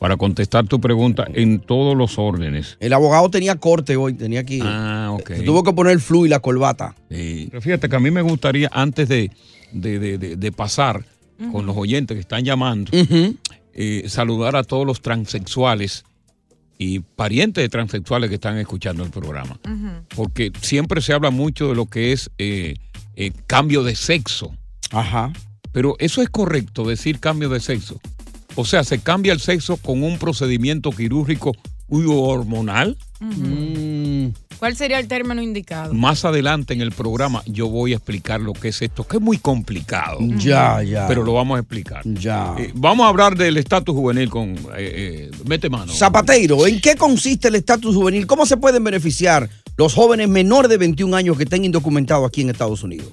[0.00, 2.76] para contestar tu pregunta en todos los órdenes.
[2.80, 4.58] El abogado tenía corte hoy, tenía aquí.
[4.64, 5.28] Ah, ok.
[5.36, 6.96] Se tuvo que poner el flu y la corbata.
[7.10, 7.46] Sí.
[7.50, 9.30] Pero fíjate que a mí me gustaría, antes de,
[9.72, 11.04] de- de- de- de pasar
[11.52, 12.90] con los oyentes que están llamando,
[13.72, 16.04] eh, saludar a todos los transexuales
[16.78, 19.58] y parientes de transexuales que están escuchando el programa.
[20.16, 22.74] Porque siempre se habla mucho de lo que es eh,
[23.16, 24.52] eh, cambio de sexo.
[24.92, 25.32] Ajá.
[25.72, 28.00] Pero eso es correcto, decir cambio de sexo.
[28.60, 31.52] O sea, se cambia el sexo con un procedimiento quirúrgico
[31.88, 32.96] u hormonal.
[33.20, 35.94] Mm, ¿Cuál sería el término indicado?
[35.94, 39.22] Más adelante en el programa yo voy a explicar lo que es esto, que es
[39.22, 40.18] muy complicado.
[40.36, 41.08] Ya, ya.
[41.08, 42.02] Pero lo vamos a explicar.
[42.04, 42.54] Ya.
[42.58, 44.50] Eh, vamos a hablar del estatus juvenil con...
[44.50, 45.92] eh, eh, mete mano.
[45.92, 48.26] Zapateiro, ¿en qué consiste el estatus juvenil?
[48.26, 52.50] ¿Cómo se pueden beneficiar los jóvenes menores de 21 años que estén indocumentados aquí en
[52.50, 53.08] Estados Unidos?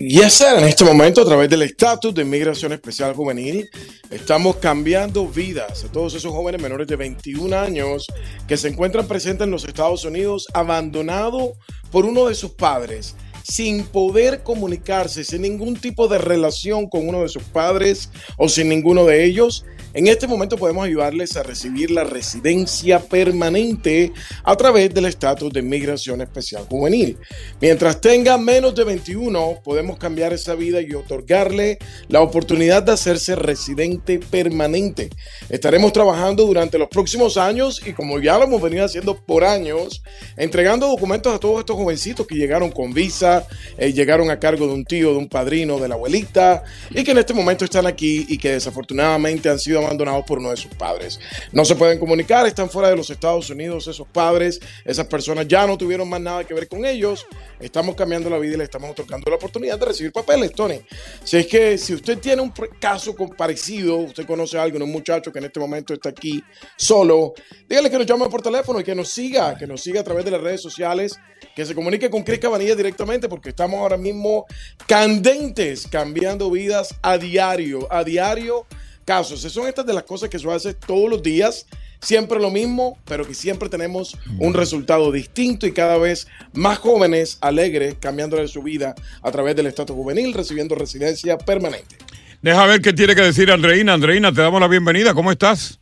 [0.00, 0.56] Yes, sir.
[0.56, 3.68] En este momento, a través del estatus de inmigración especial juvenil,
[4.10, 8.06] estamos cambiando vidas a todos esos jóvenes menores de 21 años
[8.48, 11.50] que se encuentran presentes en los Estados Unidos abandonados
[11.90, 17.20] por uno de sus padres, sin poder comunicarse, sin ningún tipo de relación con uno
[17.20, 18.08] de sus padres
[18.38, 19.66] o sin ninguno de ellos.
[19.92, 24.12] En este momento podemos ayudarles a recibir la residencia permanente
[24.44, 27.18] a través del estatus de inmigración especial juvenil.
[27.60, 33.34] Mientras tenga menos de 21, podemos cambiar esa vida y otorgarle la oportunidad de hacerse
[33.34, 35.10] residente permanente.
[35.48, 40.04] Estaremos trabajando durante los próximos años y como ya lo hemos venido haciendo por años,
[40.36, 43.44] entregando documentos a todos estos jovencitos que llegaron con visa,
[43.76, 47.10] eh, llegaron a cargo de un tío, de un padrino, de la abuelita y que
[47.10, 50.74] en este momento están aquí y que desafortunadamente han sido abandonados por uno de sus
[50.74, 51.20] padres.
[51.52, 55.66] No se pueden comunicar, están fuera de los Estados Unidos esos padres, esas personas ya
[55.66, 57.26] no tuvieron más nada que ver con ellos.
[57.58, 60.80] Estamos cambiando la vida y le estamos otorgando la oportunidad de recibir papeles, Tony.
[61.24, 65.32] Si es que si usted tiene un caso parecido, usted conoce a alguien, un muchacho
[65.32, 66.42] que en este momento está aquí
[66.76, 67.34] solo,
[67.68, 70.24] dígale que nos llame por teléfono y que nos siga, que nos siga a través
[70.24, 71.18] de las redes sociales,
[71.54, 74.46] que se comunique con Cris Cabanilla directamente porque estamos ahora mismo
[74.86, 78.66] candentes, cambiando vidas a diario, a diario
[79.04, 79.40] casos.
[79.40, 81.66] Esas son estas de las cosas que se hace todos los días,
[82.00, 87.38] siempre lo mismo, pero que siempre tenemos un resultado distinto y cada vez más jóvenes,
[87.40, 91.96] alegres, cambiándole su vida a través del estatus juvenil, recibiendo residencia permanente.
[92.42, 93.92] Deja ver qué tiene que decir Andreina.
[93.92, 95.12] Andreina, te damos la bienvenida.
[95.12, 95.78] ¿Cómo estás?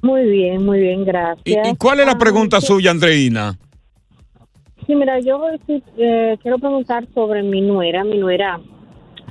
[0.00, 1.68] Muy bien, muy bien, ¿Y, gracias.
[1.68, 3.58] y cuál es la Ah, pregunta suya, Andreina?
[4.86, 5.40] Sí, mira, yo
[5.98, 8.04] eh, quiero preguntar sobre mi nuera.
[8.04, 8.60] Mi nuera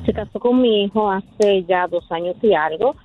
[0.05, 2.95] se casó con mi hijo hace ya dos años y algo.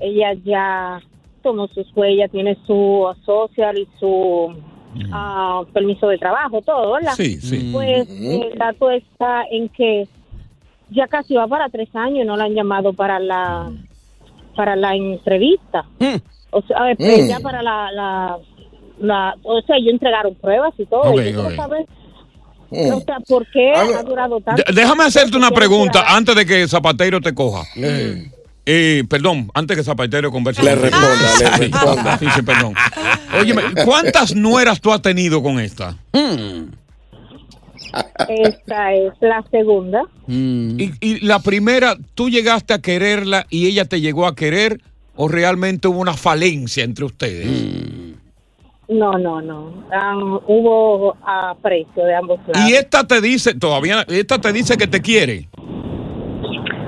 [0.00, 1.00] Ella ya
[1.42, 4.54] tomó sus huellas, tiene su social y su
[5.12, 7.12] ah, permiso de trabajo, todo, ¿verdad?
[7.16, 7.70] Sí, sí.
[7.72, 10.08] Pues el dato está en que
[10.90, 13.70] ya casi va para tres años y no la han llamado para la
[14.54, 15.84] para la entrevista.
[16.50, 17.28] O sea, a ver, pues Mm.
[17.28, 18.38] ya para la, la,
[18.98, 21.02] la- o sea, ellos entregaron pruebas y todo.
[21.10, 21.54] Ok, y yo quiero ok.
[21.56, 22.05] saber, Mm.
[22.70, 24.62] O sea, ¿por qué ha durado tanto?
[24.72, 27.64] Déjame hacerte una pregunta antes de que Zapateiro te coja.
[28.68, 30.62] Eh, perdón, antes que Zapateiro converse.
[30.62, 32.18] Le responda, le responda.
[32.18, 32.74] Sí, sí, perdón.
[33.40, 35.96] Óyeme, ¿cuántas nueras tú has tenido con esta?
[38.28, 40.02] Esta es la segunda.
[40.26, 44.80] Y, y la primera, ¿tú llegaste a quererla y ella te llegó a querer
[45.14, 47.48] o realmente hubo una falencia entre ustedes?
[48.88, 49.72] No, no, no.
[49.90, 50.14] Ah,
[50.46, 52.70] hubo aprecio de ambos lados.
[52.70, 55.48] Y esta te dice, todavía, esta te dice que te quiere.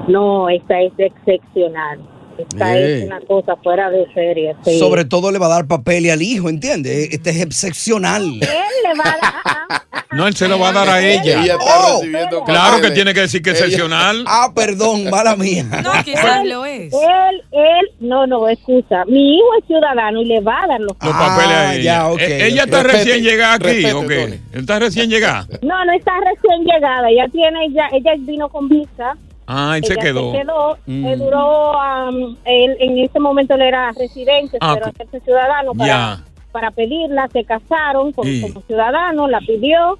[0.07, 2.01] No, esta es excepcional.
[2.39, 2.99] Esta Eh.
[3.01, 4.55] es una cosa fuera de serie.
[4.65, 4.79] sí.
[4.79, 7.09] Sobre todo le va a dar papel al hijo, ¿entiendes?
[7.13, 8.23] Este es excepcional.
[8.25, 9.83] Él le va a dar...
[10.11, 11.43] No, él se lo va a dar a ella.
[11.43, 14.25] Ella está recibiendo claro que tiene que decir que Ella- excepcional.
[14.27, 15.67] Ah, perdón, mala mía.
[15.85, 16.93] No, quizás lo es.
[16.95, 19.05] Él, él, no, no, escucha.
[19.05, 21.83] Mi hijo es ciudadano y le va a dar los Los papeles a ella.
[21.85, 24.41] ya, ok, Eh, ella está Respete, recién llegada aquí, respete.
[24.55, 25.47] Está recién llegada.
[25.61, 27.11] No, no está recién llegada.
[27.11, 29.15] Ella tiene, ya, ella vino con visa.
[29.51, 30.33] Ah, se Ella quedó.
[30.33, 30.79] Se quedó.
[30.85, 31.07] Mm.
[31.07, 36.23] Eh, duró, um, él, en ese momento él era residente, Ah, pero hacerse ciudadano para,
[36.53, 37.29] para pedirla.
[37.33, 38.29] Se casaron como
[38.67, 39.99] ciudadano, la pidió.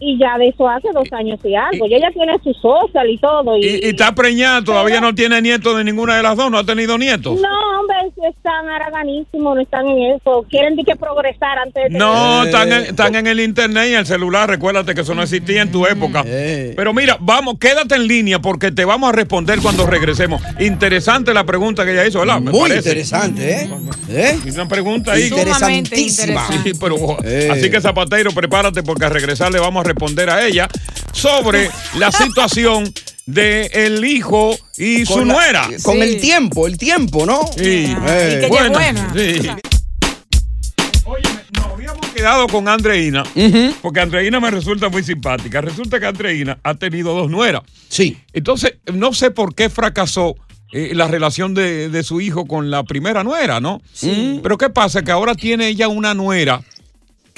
[0.00, 1.86] Y ya de eso hace dos años y algo.
[1.86, 3.56] Y ella tiene su social y todo.
[3.56, 6.58] Y, Y, y está preñada, todavía no tiene nietos de ninguna de las dos, no
[6.58, 7.40] ha tenido nietos.
[7.40, 7.96] No, hombre,
[8.28, 10.44] están haraganísimos, no están en eso.
[10.48, 13.92] Quieren de que progresar antes de tener- No, están en, están en el internet y
[13.94, 14.48] en el celular.
[14.48, 16.22] Recuérdate que eso no existía en tu época.
[16.24, 20.40] Pero mira, vamos, quédate en línea porque te vamos a responder cuando regresemos.
[20.60, 22.40] Interesante la pregunta que ella hizo, ¿verdad?
[22.40, 22.88] Me Muy parece.
[22.90, 23.68] interesante, ¿eh?
[24.10, 24.38] ¿Eh?
[24.54, 25.24] Una pregunta ahí.
[25.26, 26.46] Interesantísima.
[26.62, 27.48] Sí, pero, Eh.
[27.50, 30.68] Así que Zapatero, prepárate porque al regresar le vamos a responder a ella
[31.12, 32.92] sobre la situación
[33.26, 35.68] de el hijo y su la- nuera.
[35.82, 37.40] Con el tiempo, el tiempo, ¿no?
[37.56, 37.94] Sí.
[38.06, 38.46] Eh.
[38.48, 38.78] Bueno,
[39.14, 39.48] sí.
[41.04, 43.22] Óyeme, nos habíamos quedado con Andreina,
[43.82, 45.60] porque Andreina me resulta muy simpática.
[45.60, 47.62] Resulta que Andreina ha tenido dos nueras.
[47.88, 48.18] Sí.
[48.32, 50.36] Entonces, no sé por qué fracasó
[50.72, 53.80] eh, la relación de, de su hijo con la primera nuera, ¿no?
[53.92, 54.40] Sí.
[54.42, 55.02] Pero ¿qué pasa?
[55.02, 56.60] Que ahora tiene ella una nuera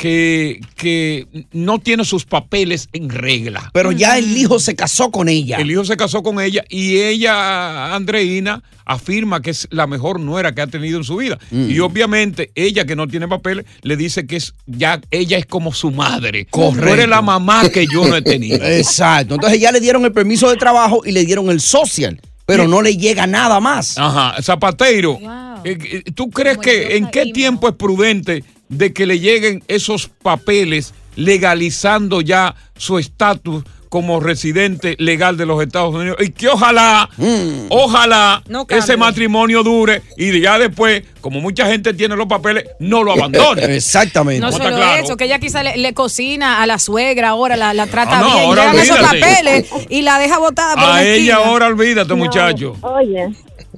[0.01, 3.71] que, que no tiene sus papeles en regla.
[3.75, 5.59] Pero ya el hijo se casó con ella.
[5.59, 10.55] El hijo se casó con ella y ella, Andreina, afirma que es la mejor nuera
[10.55, 11.39] que ha tenido en su vida.
[11.51, 11.69] Mm.
[11.69, 15.75] Y obviamente ella que no tiene papeles le dice que es ya ella es como
[15.75, 16.47] su madre.
[16.47, 16.87] Correcto.
[16.87, 18.57] Tú eres la mamá que yo no he tenido.
[18.65, 19.35] Exacto.
[19.35, 22.81] Entonces ya le dieron el permiso de trabajo y le dieron el social, pero no
[22.81, 23.99] le llega nada más.
[23.99, 25.19] Ajá, Zapateiro,
[25.63, 30.09] eh, eh, ¿tú crees que en qué tiempo es prudente de que le lleguen esos
[30.23, 37.09] papeles legalizando ya su estatus como residente legal de los Estados Unidos y que ojalá,
[37.17, 37.67] Mm.
[37.71, 43.03] ojalá No ese matrimonio dure y ya después, como mucha gente tiene los papeles, no
[43.03, 43.65] lo abandone.
[43.77, 44.41] Exactamente.
[44.41, 45.05] No ¿Cómo solo está claro?
[45.05, 48.21] eso, que ella quizá le, le cocina a la suegra, ahora la, la trata Ah,
[48.21, 52.11] no, bien, ahora llegan esos papeles y la deja botada por A ella ahora olvídate,
[52.11, 52.77] No, muchacho.
[52.83, 53.27] Oye,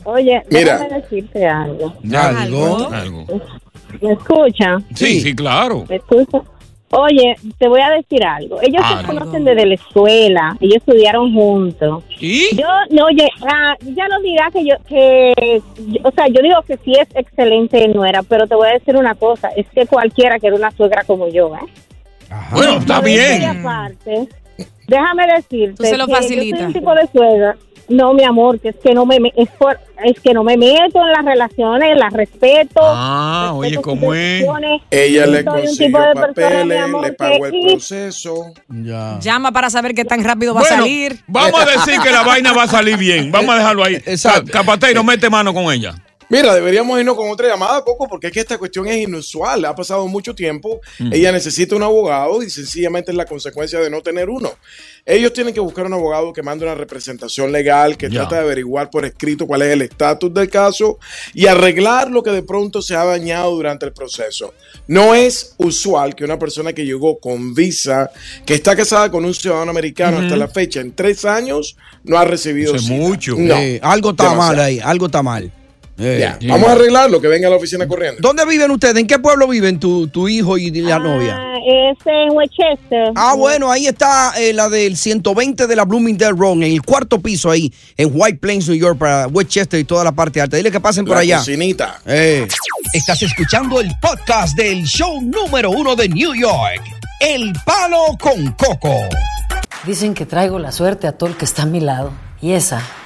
[0.04, 0.76] oye, Mira.
[0.78, 1.94] déjame decirte algo.
[2.14, 2.92] Algo.
[2.92, 3.26] Algo.
[4.00, 4.78] ¿Me escucha?
[4.94, 5.84] Sí, sí, claro.
[5.88, 6.42] ¿Me escucha?
[6.94, 8.60] Oye, te voy a decir algo.
[8.60, 12.04] Ellos se conocen desde la escuela, ellos estudiaron juntos.
[12.20, 12.54] ¿Y?
[12.54, 15.62] Yo, no, oye, ah, ya no digas que yo, que,
[16.04, 19.14] o sea, yo digo que sí es excelente nuera, pero te voy a decir una
[19.14, 21.66] cosa, es que cualquiera quiere una suegra como yo, ¿eh?
[22.52, 23.42] Bueno, está bien.
[23.42, 24.28] aparte,
[24.86, 27.56] déjame decirte Tú se lo que yo soy un tipo de suegra,
[27.88, 30.56] No, mi amor, que es que no me me- es, por- es que no me
[30.56, 32.80] meto en las relaciones, las respeto.
[32.82, 34.44] Ah, oye, respeto ¿cómo es?
[34.90, 38.52] Ella le consiguió papeles, amor, le pagó el proceso.
[39.20, 41.18] Llama para saber qué tan rápido va a Bueno, salir.
[41.26, 43.30] Vamos a decir que la vaina va a salir bien.
[43.30, 44.00] Vamos a dejarlo ahí.
[44.22, 45.94] Ca- Capateiro, mete mano con ella.
[46.32, 49.66] Mira, deberíamos irnos con otra llamada, Coco, porque es que esta cuestión es inusual.
[49.66, 50.80] Ha pasado mucho tiempo.
[51.10, 54.50] Ella necesita un abogado y sencillamente es la consecuencia de no tener uno.
[55.04, 58.20] Ellos tienen que buscar un abogado que mande una representación legal, que Ya.
[58.20, 60.98] trate de averiguar por escrito cuál es el estatus del caso
[61.34, 64.54] y arreglar lo que de pronto se ha dañado durante el proceso.
[64.86, 68.10] No es usual que una persona que llegó con visa,
[68.46, 72.24] que está casada con un ciudadano americano hasta la fecha, en tres años, no ha
[72.24, 73.34] recibido Eso es mucho.
[73.38, 74.56] No, Eh, algo está demasiado.
[74.56, 75.52] mal ahí, algo está mal.
[75.96, 78.18] Ya, Vamos a arreglarlo, que venga a la oficina corriendo.
[78.20, 78.96] ¿Dónde viven ustedes?
[78.96, 81.36] ¿En qué pueblo viven tu, tu hijo y la novia?
[81.38, 83.12] Ah, es en Westchester.
[83.14, 87.20] Ah, bueno, ahí está eh, la del 120 de la Bloomingdale Road, en el cuarto
[87.20, 90.56] piso ahí, en White Plains, New York, para Westchester y toda la parte alta.
[90.56, 91.38] Dile que pasen por La allá.
[91.38, 92.00] cocinita.
[92.06, 92.48] Eh.
[92.94, 96.82] Estás escuchando el podcast del show número uno de New York,
[97.20, 98.96] El Palo con Coco.
[99.86, 102.12] Dicen que traigo la suerte a todo el que está a mi lado.
[102.40, 102.82] Y esa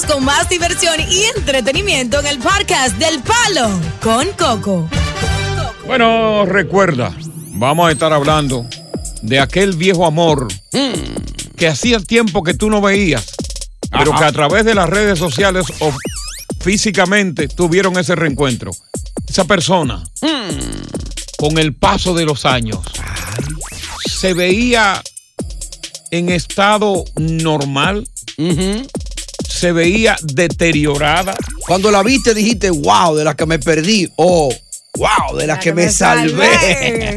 [0.00, 3.68] Continuamos con más diversión y entretenimiento en el podcast del Palo
[4.02, 4.88] con Coco.
[5.86, 7.14] Bueno, recuerda,
[7.52, 8.66] vamos a estar hablando
[9.22, 10.48] de aquel viejo amor
[11.56, 13.26] que hacía tiempo que tú no veías,
[13.90, 15.92] pero que a través de las redes sociales o
[16.60, 18.70] físicamente tuvieron ese reencuentro.
[19.28, 20.04] Esa persona,
[21.36, 22.80] con el paso de los años,
[24.06, 25.02] se veía
[26.10, 28.08] en estado normal,
[29.50, 31.34] se veía deteriorada.
[31.66, 34.10] Cuando la viste dijiste, wow, de la que me perdí.
[34.16, 34.52] Oh,
[34.96, 37.16] wow, de la, que, me salvé.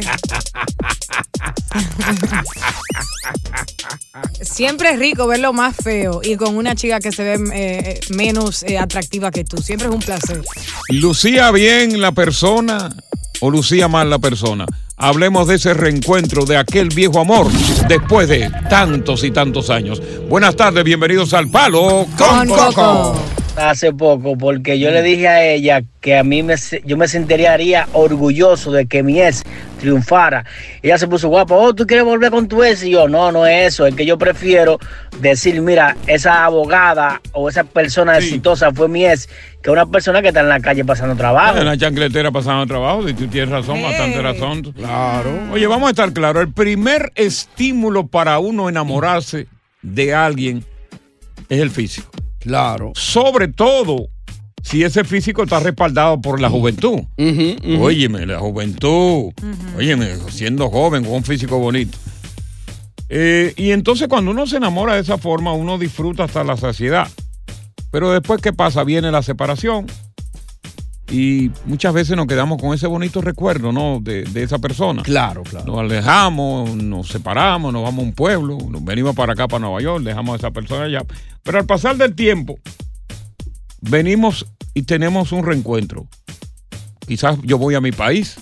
[4.40, 8.62] Siempre es rico verlo más feo y con una chica que se ve eh, menos
[8.62, 9.56] eh, atractiva que tú.
[9.58, 10.42] Siempre es un placer.
[10.90, 12.94] ¿Lucía bien la persona
[13.40, 14.66] o lucía mal la persona?
[14.96, 17.50] Hablemos de ese reencuentro de aquel viejo amor
[17.88, 20.00] después de tantos y tantos años.
[20.28, 23.33] Buenas tardes, bienvenidos al Palo con, Coco.
[23.56, 27.56] Hace poco, porque yo le dije a ella que a mí me, yo me sentiría
[27.92, 29.44] orgulloso de que mi ex
[29.78, 30.44] triunfara.
[30.82, 32.82] Ella se puso guapa, oh, tú quieres volver con tu ex.
[32.82, 34.80] Y yo, no, no es eso, es que yo prefiero
[35.20, 39.28] decir, mira, esa abogada o esa persona exitosa fue mi ex,
[39.62, 41.58] que una persona que está en la calle pasando trabajo.
[41.58, 44.62] En la chancletera pasando trabajo, y tú tienes razón, bastante razón.
[44.72, 45.30] Claro.
[45.52, 49.46] Oye, vamos a estar claros, el primer estímulo para uno enamorarse
[49.80, 50.64] de alguien
[51.48, 52.10] es el físico.
[52.44, 52.92] Claro.
[52.94, 54.08] Sobre todo
[54.62, 57.00] si ese físico está respaldado por la juventud.
[57.80, 59.32] Óyeme, la juventud.
[59.76, 61.98] Óyeme, siendo joven, con un físico bonito.
[63.08, 67.08] Eh, y entonces cuando uno se enamora de esa forma, uno disfruta hasta la saciedad.
[67.90, 68.84] Pero después, ¿qué pasa?
[68.84, 69.86] Viene la separación.
[71.10, 74.00] Y muchas veces nos quedamos con ese bonito recuerdo, ¿no?
[74.00, 75.02] De, de esa persona.
[75.02, 75.66] Claro, claro.
[75.66, 79.80] Nos alejamos, nos separamos, nos vamos a un pueblo, nos venimos para acá, para Nueva
[79.82, 81.02] York, dejamos a esa persona allá.
[81.42, 82.58] Pero al pasar del tiempo,
[83.80, 86.08] venimos y tenemos un reencuentro.
[87.06, 88.36] Quizás yo voy a mi país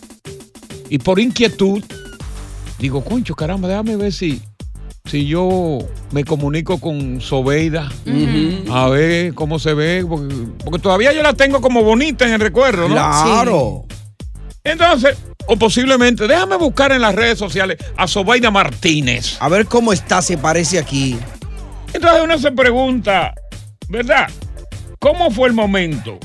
[0.89, 1.83] y por inquietud
[2.83, 4.43] digo, concho, caramba, déjame ver si,
[5.05, 5.79] si yo
[6.13, 7.91] me comunico con Sobeida,
[8.71, 10.35] a ver cómo se ve, porque,
[10.65, 12.95] porque todavía yo la tengo como bonita en el recuerdo, ¿no?
[12.95, 13.85] Claro.
[14.65, 19.37] Entonces, o posiblemente, déjame buscar en las redes sociales a Sobeida Martínez.
[19.41, 21.19] A ver cómo está, se parece aquí.
[21.93, 23.35] Entonces uno se pregunta,
[23.89, 24.31] ¿verdad?
[24.99, 26.19] ¿Cómo fue el momento?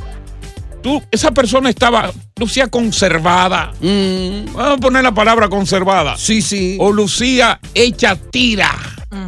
[0.88, 3.73] Tú, esa persona estaba, lucía conservada.
[3.82, 6.13] Vamos a poner la palabra conservada.
[6.13, 6.17] Mm.
[6.17, 6.78] Sí, sí.
[6.80, 8.71] O lucía hecha tira.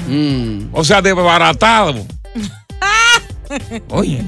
[0.08, 0.70] Mm.
[0.72, 1.96] O sea, desbaratado.
[3.90, 4.24] Oye.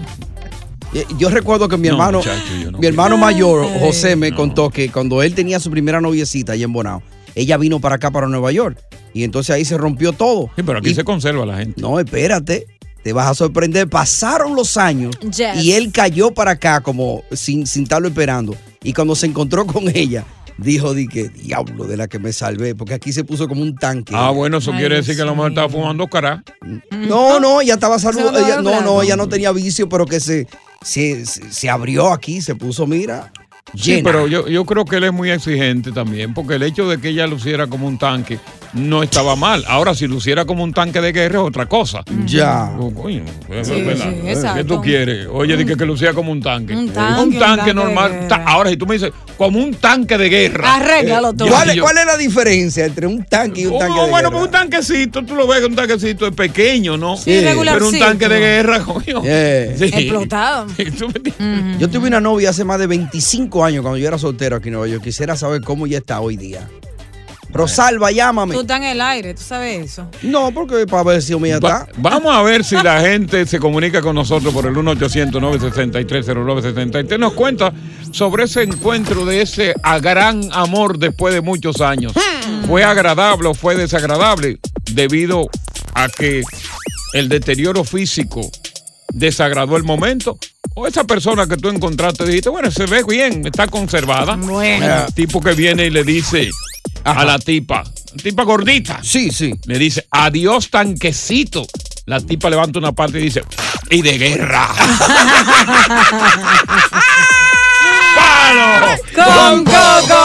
[0.94, 4.18] Eh, Yo recuerdo que mi No, hermano, muchacho, yo no mi hermano mayor, Ay, José,
[4.18, 7.02] me contó que cuando él tenía su primera noviecita allá en Bonao,
[7.34, 8.78] ella vino para acá, para Nueva York.
[9.14, 10.50] Y entonces ahí se rompió todo.
[10.58, 11.82] Sí, pero aquí Y- se conserva la gente.
[11.82, 12.66] No, espérate.
[13.04, 13.90] Te vas a sorprender.
[13.90, 15.64] Pasaron los años Yes.
[15.64, 18.56] y él cayó para acá como sin, sin estarlo esperando.
[18.84, 20.26] Y cuando se encontró con ella,
[20.58, 23.76] dijo di que diablo de la que me salvé, porque aquí se puso como un
[23.76, 24.14] tanque.
[24.16, 26.44] Ah, bueno, eso quiere decir que la mujer estaba fumando cara.
[26.92, 28.40] No, no, ella estaba saludando.
[28.40, 29.02] No, no, hablando.
[29.02, 30.48] ella no tenía vicio, pero que se,
[30.84, 33.32] se, se, abrió aquí, se puso, mira.
[33.76, 37.00] Sí, pero yo, yo creo que él es muy exigente también, porque el hecho de
[37.00, 38.38] que ella luciera como un tanque
[38.74, 39.64] no estaba mal.
[39.68, 42.04] Ahora, si luciera como un tanque de guerra es otra cosa.
[42.26, 42.72] Ya.
[42.80, 44.12] Oh, coño, es Sí, verdad.
[44.36, 45.28] sí, ¿Qué tú quieres?
[45.32, 46.74] Oye, di que, que lucía como un tanque.
[46.76, 48.26] Un Eh, tanque, un un tanque tanque de normal.
[48.28, 50.76] Ta- Ahora, si tú me dices, como un tanque de guerra.
[50.76, 51.46] Arréglalo tú.
[51.46, 53.94] yo- ¿Cuál, es- yo- cuál es la diferencia entre un tanque y un Oh, tanque
[54.02, 54.32] de bueno, guerra?
[54.32, 57.18] pues un tanquecito, tú lo ves que un tanquecito es pequeño, ¿no?
[57.18, 57.90] Sí, regularcito.
[57.90, 59.22] Pero un tanque de guerra, coño.
[59.26, 59.76] Eh.
[59.78, 59.86] Sí.
[59.86, 60.68] Explotado.
[61.80, 64.74] Yo tuve una novia hace más de 25 años cuando yo era soltero aquí en
[64.74, 65.04] Nueva York.
[65.04, 66.68] Quisiera saber cómo ella está hoy día.
[67.54, 68.54] Rosalba, llámame.
[68.56, 70.08] Tú estás en el aire, tú sabes eso.
[70.24, 71.88] No, porque para ver si Va- está.
[71.98, 77.20] vamos a ver si la gente se comunica con nosotros por el 1-800-963-0963.
[77.20, 77.74] Nos cuenta
[78.12, 82.14] sobre ese encuentro de ese a gran amor después de muchos años.
[82.68, 84.60] ¿Fue agradable o fue desagradable?
[84.92, 85.48] Debido
[85.94, 86.42] a que
[87.14, 88.50] el deterioro físico
[89.14, 90.38] desagradó el momento.
[90.74, 94.38] O esa persona que tú encontraste dijiste, bueno, se ve bien, está conservada.
[94.38, 95.06] Bueno.
[95.08, 96.50] El tipo que viene y le dice
[97.04, 97.84] a la tipa,
[98.22, 99.00] tipa gordita.
[99.04, 99.54] Sí, sí.
[99.66, 101.66] Le dice, adiós tanquecito.
[102.06, 103.44] La tipa levanta una parte y dice,
[103.90, 104.68] y de guerra.
[108.16, 108.98] ¡Palo!
[109.16, 110.22] ¡Con Coco!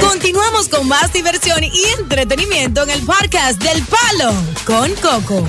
[0.00, 4.32] Continuamos con más diversión y entretenimiento en el podcast del Palo
[4.64, 5.46] con Coco.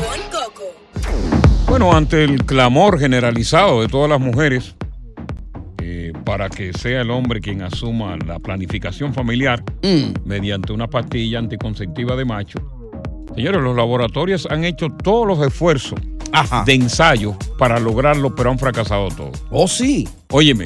[1.67, 4.75] Bueno, ante el clamor generalizado de todas las mujeres
[5.87, 9.63] eh, para que sea el hombre quien asuma la planificación familiar
[10.25, 12.57] mediante una pastilla anticonceptiva de macho,
[13.35, 15.99] señores, los laboratorios han hecho todos los esfuerzos
[16.65, 19.43] de ensayo para lograrlo, pero han fracasado todos.
[19.51, 20.09] Oh, sí.
[20.31, 20.65] Óyeme,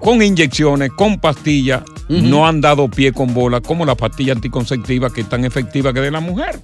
[0.00, 5.22] con inyecciones, con pastillas, no han dado pie con bola como la pastilla anticonceptiva que
[5.22, 6.60] es tan efectiva que de la mujer.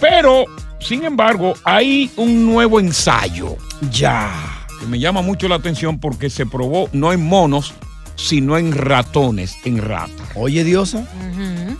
[0.00, 0.46] Pero,
[0.80, 3.56] sin embargo, hay un nuevo ensayo.
[3.92, 4.59] Ya.
[4.80, 7.74] Que me llama mucho la atención porque se probó no en monos,
[8.16, 10.28] sino en ratones, en ratas.
[10.34, 11.06] Oye, Diosa.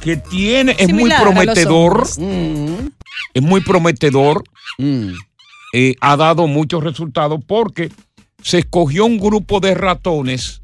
[0.01, 2.07] Que tiene, es Similar a muy los prometedor.
[3.35, 4.45] Es muy prometedor.
[5.73, 7.91] Eh, ha dado muchos resultados porque
[8.43, 10.63] se escogió un grupo de ratones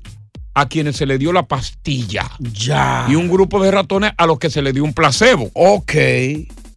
[0.55, 2.31] a quienes se le dio la pastilla.
[2.39, 3.07] Ya.
[3.09, 5.51] Y un grupo de ratones a los que se le dio un placebo.
[5.55, 5.93] Ok.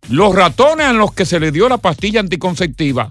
[0.10, 3.10] Los ratones a los que se le dio la pastilla anticonceptiva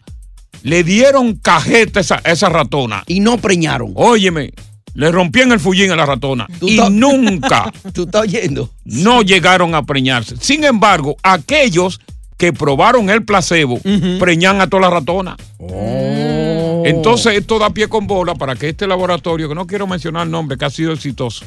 [0.62, 3.04] le dieron cajeta a esa, ratona.
[3.06, 3.92] Y no preñaron.
[3.94, 4.52] Óyeme,
[4.94, 6.46] le rompían el fullín a la ratona.
[6.60, 7.72] Y nunca.
[7.92, 8.70] ¿Tú estás oyendo?
[8.84, 10.36] No llegaron a preñarse.
[10.40, 12.00] Sin embargo, aquellos
[12.36, 13.80] que probaron el placebo
[14.18, 15.36] preñan a toda la ratona.
[15.58, 16.84] Oh.
[16.86, 20.30] Entonces, esto da pie con bola para que este laboratorio, que no quiero mencionar el
[20.30, 21.44] nombre, que ha sido exitoso,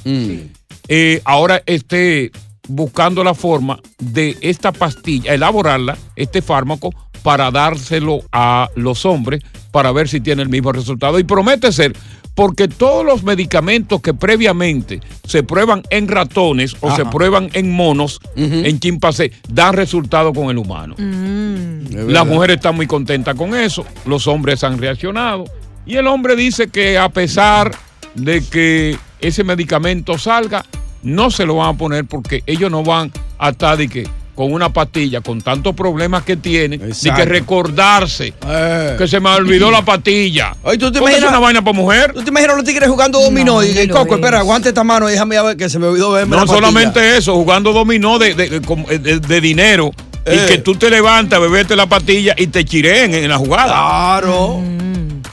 [0.88, 2.32] eh, ahora esté
[2.68, 6.94] buscando la forma de esta pastilla, elaborarla, este fármaco,
[7.24, 11.20] para dárselo a los hombres para ver si tiene el mismo resultado.
[11.20, 11.94] Y promete ser,
[12.36, 18.20] porque todos los medicamentos que previamente se prueban en ratones o se prueban en monos,
[18.36, 20.96] en chimpancé, dan resultado con el humano.
[20.98, 25.46] Las mujeres están muy contentas con eso, los hombres han reaccionado.
[25.86, 27.72] Y el hombre dice que a pesar
[28.14, 30.66] de que ese medicamento salga,
[31.04, 34.08] no se lo van a poner porque ellos no van a estar de que
[34.42, 38.96] con una pastilla, con tantos problemas que tienen, de que recordarse Eh.
[38.98, 40.56] que se me olvidó la pastilla.
[40.64, 42.12] Ay, ¿tú te ¿Cómo es imaginas- una vaina para mujer?
[42.14, 43.64] ¿Tú te imaginas los tigres jugando dominó?
[43.64, 44.14] y no el lo Coco, ves.
[44.16, 46.42] espera, aguante esta mano y déjame a ver que se me olvidó verme No la
[46.48, 46.56] pastilla.
[46.68, 49.92] solamente eso, jugando dominó de, de- de- de dinero
[50.26, 50.42] Eh.
[50.44, 53.74] y que tú te levantas, bebete la pastilla y te chireen en la jugada.
[53.74, 54.60] Claro.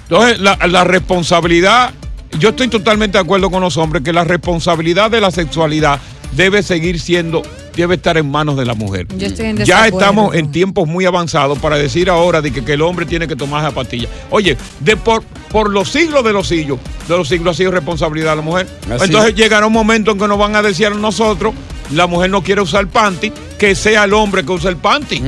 [0.03, 1.93] Entonces, la, la responsabilidad,
[2.39, 5.99] yo estoy totalmente de acuerdo con los hombres que la responsabilidad de la sexualidad
[6.33, 7.41] debe seguir siendo,
[7.83, 9.07] debe estar en manos de la mujer.
[9.17, 12.73] Yo estoy en Ya estamos en tiempos muy avanzados para decir ahora de que, que
[12.75, 14.09] el hombre tiene que tomar esa pastilla.
[14.31, 18.31] Oye, de por, por los siglos de los siglos, de los siglos ha sido responsabilidad
[18.31, 18.67] de la mujer.
[18.91, 19.37] Así Entonces es.
[19.37, 21.55] llegará un momento en que nos van a decir a nosotros,
[21.93, 25.21] la mujer no quiere usar panty, que sea el hombre que use el panty.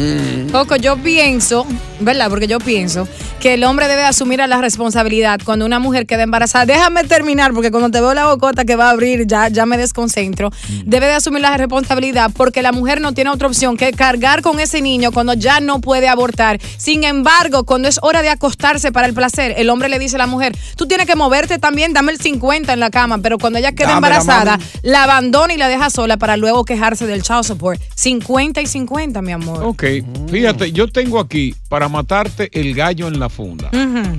[0.53, 1.67] Coco, yo pienso,
[1.99, 2.31] ¿verdad?
[2.31, 3.09] Porque yo pienso
[3.41, 6.67] que el hombre debe asumir a la responsabilidad cuando una mujer queda embarazada.
[6.67, 9.79] Déjame terminar, porque cuando te veo la bocota que va a abrir, ya, ya me
[9.79, 10.51] desconcentro.
[10.85, 14.61] Debe de asumir la responsabilidad porque la mujer no tiene otra opción que cargar con
[14.61, 16.61] ese niño cuando ya no puede abortar.
[16.77, 20.19] Sin embargo, cuando es hora de acostarse para el placer, el hombre le dice a
[20.19, 23.59] la mujer, tú tienes que moverte también, dame el 50 en la cama, pero cuando
[23.59, 27.81] ella queda embarazada, la abandona y la deja sola para luego quejarse del child support.
[28.21, 29.65] 50 y 50, mi amor.
[29.65, 29.85] Ok,
[30.31, 33.71] fíjate, yo tengo aquí para matarte el gallo en la funda.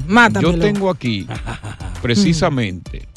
[0.08, 0.54] Mátamelo.
[0.54, 1.28] Yo tengo aquí
[2.02, 3.08] precisamente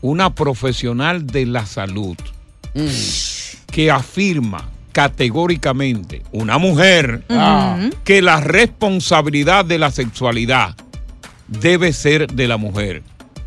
[0.00, 2.16] una profesional de la salud
[3.70, 7.22] que afirma categóricamente, una mujer,
[8.04, 10.74] que la responsabilidad de la sexualidad
[11.46, 13.02] debe ser de la mujer.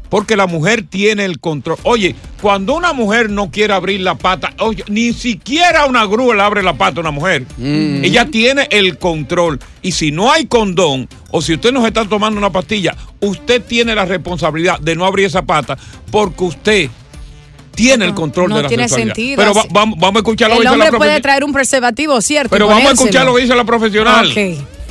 [0.09, 1.77] Porque la mujer tiene el control.
[1.83, 6.41] Oye, cuando una mujer no quiere abrir la pata, oye, ni siquiera una grúa le
[6.43, 7.45] abre la pata a una mujer.
[7.59, 9.59] Ella tiene el control.
[9.81, 13.95] Y si no hay condón, o si usted no está tomando una pastilla, usted tiene
[13.95, 15.77] la responsabilidad de no abrir esa pata
[16.11, 16.89] porque usted
[17.73, 19.15] tiene el control no de la tiene sexualidad.
[19.15, 19.37] sentido.
[19.37, 21.21] Pero va- vamos, vamos a escuchar lo que El dice la hombre puede profesional.
[21.21, 22.49] traer un preservativo, ¿cierto?
[22.51, 24.31] Pero vamos a escuchar lo que dice la profesional.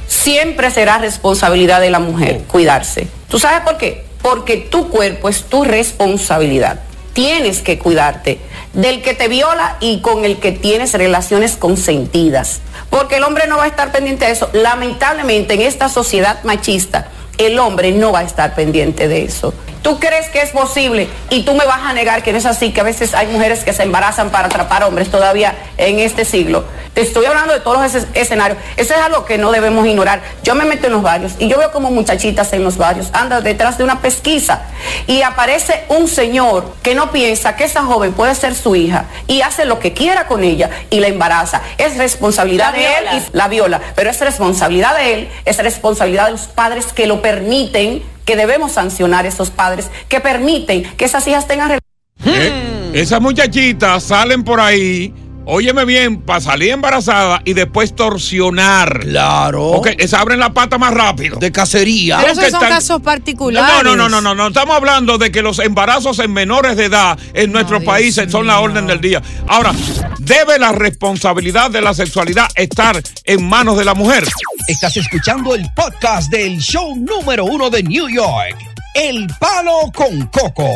[0.06, 3.08] Siempre será responsabilidad de la mujer cuidarse.
[3.28, 4.04] ¿Tú sabes por qué?
[4.24, 6.80] Porque tu cuerpo es tu responsabilidad.
[7.12, 8.38] Tienes que cuidarte
[8.72, 12.62] del que te viola y con el que tienes relaciones consentidas.
[12.88, 14.48] Porque el hombre no va a estar pendiente de eso.
[14.54, 19.52] Lamentablemente en esta sociedad machista, el hombre no va a estar pendiente de eso.
[19.82, 21.06] ¿Tú crees que es posible?
[21.28, 23.62] Y tú me vas a negar que no es así, que a veces hay mujeres
[23.62, 26.64] que se embarazan para atrapar hombres todavía en este siglo.
[26.94, 28.58] Te estoy hablando de todos los esce- escenarios.
[28.76, 30.22] Eso es algo que no debemos ignorar.
[30.44, 33.42] Yo me meto en los barrios y yo veo como muchachitas en los barrios andan
[33.42, 34.62] detrás de una pesquisa
[35.06, 39.40] y aparece un señor que no piensa que esa joven puede ser su hija y
[39.42, 41.62] hace lo que quiera con ella y la embaraza.
[41.78, 46.26] Es responsabilidad La de él y la viola, pero es responsabilidad de él, es responsabilidad
[46.26, 51.04] de los padres que lo permiten, que debemos sancionar a esos padres que permiten que
[51.04, 51.84] esas hijas tengan relaciones.
[52.24, 55.12] Eh, esas muchachitas salen por ahí,
[55.46, 59.00] óyeme bien, para salir embarazada y después torsionar.
[59.00, 59.66] Claro.
[59.72, 61.38] Ok, se abren la pata más rápido.
[61.38, 62.18] De cacería.
[62.18, 63.84] Pero Porque esos son están- casos particulares.
[63.84, 64.48] No, no, no, no, no, no.
[64.48, 68.60] Estamos hablando de que los embarazos en menores de edad en nuestros países son la
[68.60, 69.22] orden del día.
[69.46, 69.72] Ahora,
[70.18, 74.26] ¿debe la responsabilidad de la sexualidad estar en manos de la mujer?
[74.66, 78.56] Estás escuchando el podcast del show número uno de New York,
[78.94, 80.70] El Palo con Coco.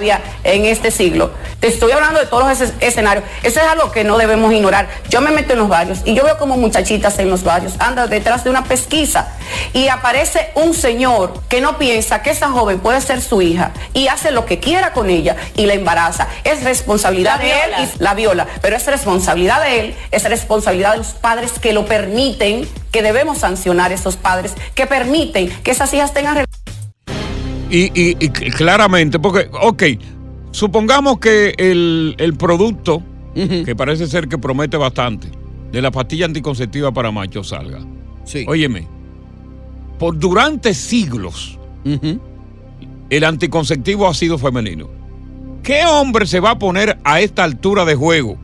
[0.00, 1.30] En este siglo.
[1.60, 3.24] Te estoy hablando de todos los esce- escenarios.
[3.42, 4.88] Eso es algo que no debemos ignorar.
[5.08, 8.08] Yo me meto en los barrios y yo veo como muchachitas en los barrios andan
[8.08, 9.28] detrás de una pesquisa
[9.72, 14.08] y aparece un señor que no piensa que esa joven puede ser su hija y
[14.08, 16.28] hace lo que quiera con ella y la embaraza.
[16.44, 20.92] Es responsabilidad La de él y la viola, pero es responsabilidad de él, es responsabilidad
[20.92, 25.70] de los padres que lo permiten, que debemos sancionar a esos padres que permiten que
[25.70, 26.57] esas hijas tengan relaciones
[27.70, 29.82] Y, y- y cl- claramente, porque, ok,
[30.52, 33.02] supongamos que el, el producto,
[33.34, 35.28] que parece ser que promete bastante,
[35.70, 37.78] de la pastilla anticonceptiva para machos salga.
[38.24, 38.44] Sí.
[38.48, 38.86] Óyeme,
[39.98, 41.58] por durante siglos,
[43.10, 44.88] el anticonceptivo ha sido femenino.
[45.62, 48.38] ¿Qué hombre se va a poner a esta altura de juego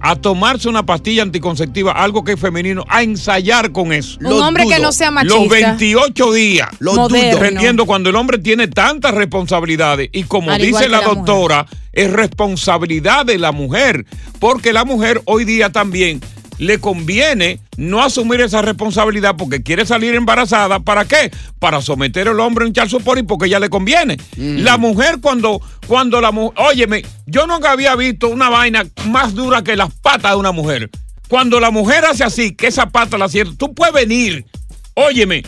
[0.00, 4.18] a tomarse una pastilla anticonceptiva, algo que es femenino, a ensayar con eso?
[4.20, 5.38] Un hombre que no sea machista.
[5.38, 6.68] Los 28 días.
[6.78, 7.28] Lo Moderno.
[7.28, 7.40] dudo.
[7.40, 13.26] Dependiendo cuando el hombre tiene tantas responsabilidades y como Al dice la doctora, es responsabilidad
[13.26, 14.06] de la mujer,
[14.38, 16.20] porque la mujer hoy día también
[16.58, 20.80] le conviene no asumir esa responsabilidad porque quiere salir embarazada.
[20.80, 21.30] ¿Para qué?
[21.58, 24.18] Para someter al hombre a un child support y porque ya le conviene.
[24.36, 29.62] La mujer cuando, cuando la mujer, óyeme, yo nunca había visto una vaina más dura
[29.62, 30.90] que las patas de una mujer.
[31.28, 34.46] Cuando la mujer hace así, que esa pata la cierra, tú puedes venir,
[34.94, 35.42] óyeme,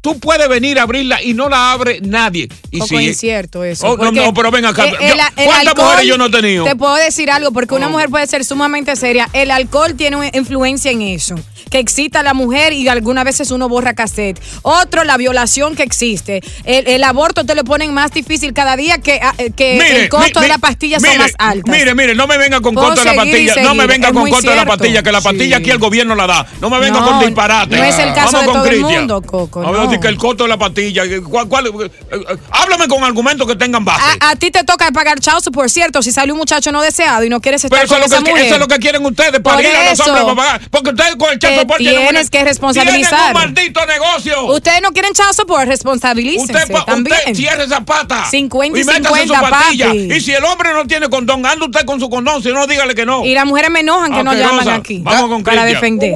[0.00, 2.48] tú puedes venir a abrirla y no la abre nadie.
[2.70, 3.86] Y Poco si- incierto eso.
[3.88, 4.84] Oh, no, no, pero ven acá.
[4.84, 6.64] el- el- el ¿Cuántas mujeres yo no he tenido?
[6.64, 7.90] Te puedo decir algo, porque una Oh.
[7.90, 9.28] mujer puede ser sumamente seria.
[9.32, 11.34] El alcohol tiene una influencia en eso.
[11.70, 14.40] Que excita a la mujer y algunas veces uno borra cassette.
[14.62, 16.40] Otro, la violación que existe.
[16.64, 20.04] El, el aborto te lo ponen más difícil cada día que, ah, eh, que Mire,
[20.04, 21.76] el costo mi- de la pastilla mire, son más altas.
[21.76, 23.54] Mire, mire, no me venga con Puedo costo de la pastilla.
[23.62, 26.14] No me venga es con costo de la pastilla, que la pastilla aquí el gobierno
[26.14, 26.46] la da.
[26.62, 27.76] No me venga No, con disparate.
[27.76, 28.98] no es el caso Vamos de todo el Cristian.
[29.00, 31.02] mundo, Coco, Decir que el costo de la pastilla.
[31.28, 34.02] ¿cuál- cuál- eh, eh, háblame con argumentos que tengan base.
[34.20, 37.24] A, a ti te toca pagar chauzo, por cierto, si sale un muchacho no deseado
[37.24, 38.44] y no quieres estar Pero eso con es, esa lo que, mujer.
[38.46, 40.70] eso es lo que quieren ustedes, Por parir a los eso, hombres para pagar.
[40.70, 43.08] Porque ustedes con el te chazo por tienes que responsabilizar.
[43.10, 44.44] Tienen un maldito negocio.
[44.46, 47.16] Ustedes no quieren chauzo, pues responsabilícense Usted, pa- también.
[47.18, 48.24] usted cierre esa pata.
[48.30, 49.86] 50 y y métase 50, su pastilla.
[49.86, 50.12] papi.
[50.14, 52.42] Y si el hombre no tiene condón, anda usted con su condón.
[52.42, 53.24] Si no, dígale que no.
[53.24, 56.14] Y las mujeres me enojan que no llaman aquí Vamos con para defender.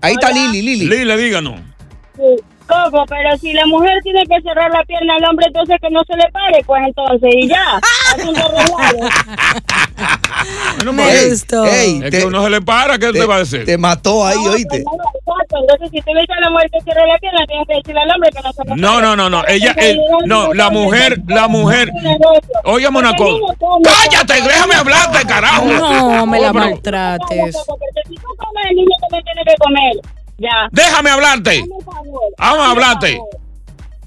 [0.00, 0.86] Ahí está Lili, Lili.
[0.86, 1.60] Lili, díganos.
[2.66, 6.00] Coco, pero si la mujer tiene que cerrar la pierna al hombre, entonces que no
[6.06, 7.80] se le pare, pues entonces, y ya.
[10.76, 11.64] Bueno, Me pues, gustó.
[11.64, 13.64] ey, es te- que uno se le para, ¿qué te- te va a decir?
[13.64, 14.84] Te mató ahí, oíste.
[14.84, 14.90] No.
[15.58, 18.00] Entonces, si tú le dices a la mujer que cierre la pierna, tienes que decirle
[18.02, 19.42] al hombre que no se le No, no, no, no.
[19.48, 21.90] Ella, él- no, la mujer, la mujer.
[22.64, 23.40] Óigame una cosa.
[23.82, 24.34] ¡Cállate!
[24.42, 25.64] Déjame hablarte, carajo.
[25.64, 27.56] No me la maltrates.
[27.66, 29.92] Porque si tú comes, el niño también tiene que comer.
[30.38, 30.68] Ya.
[30.70, 31.64] Déjame hablarte.
[32.38, 33.18] Vamos a hablarte.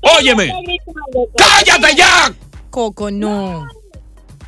[0.01, 0.53] Óyeme.
[1.38, 2.32] ¡Cállate ya!
[2.69, 3.65] Coco, no.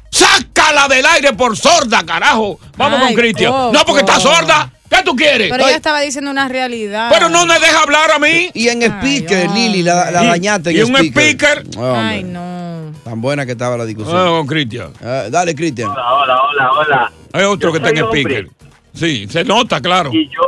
[0.09, 2.59] ¡Sácala del aire por sorda, carajo!
[2.77, 3.51] Vamos Ay, con Cristian.
[3.71, 4.71] No, porque está sorda.
[4.89, 5.49] ¿Qué tú quieres?
[5.49, 7.09] Pero ella estaba diciendo una realidad.
[7.11, 8.49] Pero no me deja hablar a mí.
[8.53, 11.59] Y en speaker, Lili, la, la Y- dañaste en y un speaker.
[11.59, 11.79] speaker.
[11.81, 11.95] Oh.
[11.95, 12.91] Ay, no.
[13.05, 14.13] Tan buena que estaba la discusión.
[14.15, 14.91] Vamos con Cristian.
[15.01, 15.89] Ah, dale, Cristian.
[15.89, 17.11] Hola, hola, hola.
[17.31, 18.21] Hay otro Yo que está en soy hombre.
[18.21, 18.49] speaker.
[18.93, 20.11] Sí, se nota, claro.
[20.13, 20.41] Y yo,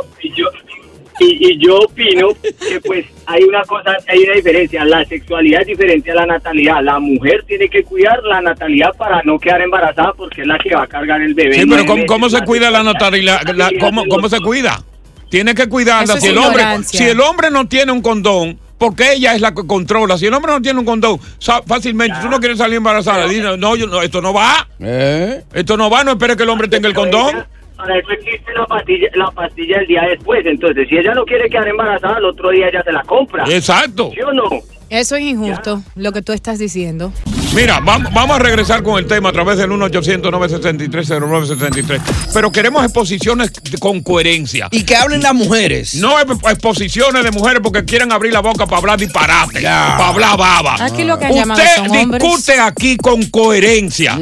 [1.20, 2.28] y yo, y, yo opino
[2.68, 4.84] que pues hay una cosa, hay una diferencia.
[4.84, 6.82] La sexualidad es diferente a la natalidad.
[6.82, 10.74] La mujer tiene que cuidar la natalidad para no quedar embarazada porque es la que
[10.74, 11.60] va a cargar el bebé.
[11.60, 13.42] Sí, pero ¿cómo, cómo se cuida la natalidad?
[13.54, 14.82] La- ¿cómo, cómo se cuida?
[15.28, 16.20] Tiene que cuidarla.
[16.20, 19.66] Si el, hombre, si el hombre no tiene un condón, porque ella es la que
[19.66, 20.18] controla.
[20.18, 21.18] Si el hombre no tiene un condón,
[21.66, 24.68] fácilmente, tú no quieres salir embarazada, dice, no, yo, no, esto no va.
[24.78, 25.42] ¿Eh?
[25.52, 27.46] Esto no va, no espere que el hombre tenga el condón.
[27.76, 30.46] Para eso existe la pastilla, la pastilla el día después.
[30.46, 33.44] Entonces, si ella no quiere quedar embarazada, el otro día ella se la compra.
[33.48, 34.10] Exacto.
[34.14, 34.44] ¿Sí o no?
[34.90, 37.12] Eso es injusto, lo que tú estás diciendo.
[37.54, 42.00] Mira, vamos, vamos a regresar con el tema a través del 1-800-963-0963.
[42.32, 43.50] Pero queremos exposiciones
[43.80, 44.68] con coherencia.
[44.70, 45.94] Y que hablen las mujeres.
[45.94, 50.36] No exp- exposiciones de mujeres porque quieren abrir la boca para hablar disparate, para hablar
[50.38, 50.76] baba.
[50.80, 52.22] Aquí lo que han llamado Usted son hombres.
[52.22, 54.18] discute aquí con coherencia.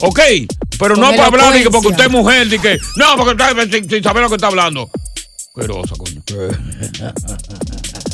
[0.00, 0.20] ¿Ok?
[0.78, 2.78] Pero no para hablar de que porque usted es mujer, de que.
[2.96, 4.90] No, porque usted sin, sin saber lo que está hablando.
[5.36, 6.22] Asquerosa, coño.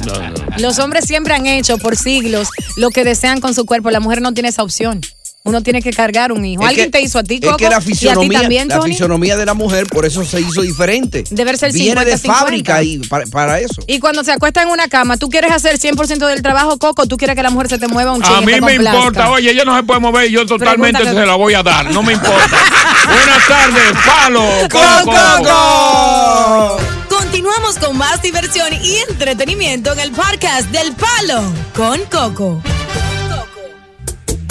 [0.07, 0.59] No, no.
[0.59, 3.91] Los hombres siempre han hecho por siglos lo que desean con su cuerpo.
[3.91, 5.01] La mujer no tiene esa opción.
[5.47, 6.63] Uno tiene que cargar un hijo.
[6.63, 7.59] Es ¿Alguien que- te hizo a ti, Es Coco?
[7.59, 8.93] que la ¿Y a ti fisionomía, también, la Tony?
[8.93, 11.23] fisionomía de la mujer, por eso se hizo diferente.
[11.31, 12.35] Debe ser Viene de 50-50.
[12.35, 13.83] fábrica y para, para eso.
[13.87, 17.07] Y cuando se acuesta en una cama, ¿tú quieres hacer 100% del trabajo, Coco?
[17.07, 19.51] ¿Tú quieres que la mujer se te mueva un chingo A mí me importa, oye,
[19.51, 22.15] ella no se puede mover, yo totalmente Pregúntale- se la voy a dar, no me
[22.15, 22.57] importa.
[23.07, 25.13] Buenas tardes, palo, Coco.
[27.19, 31.43] Continuamos con más diversión y entretenimiento en el podcast del Palo
[31.77, 32.63] con Coco.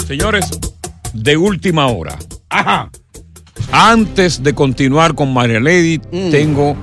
[0.06, 0.44] Señores,
[1.14, 2.18] de última hora.
[2.50, 2.90] Ajá.
[3.72, 5.98] Antes de continuar con María Lady,
[6.30, 6.76] tengo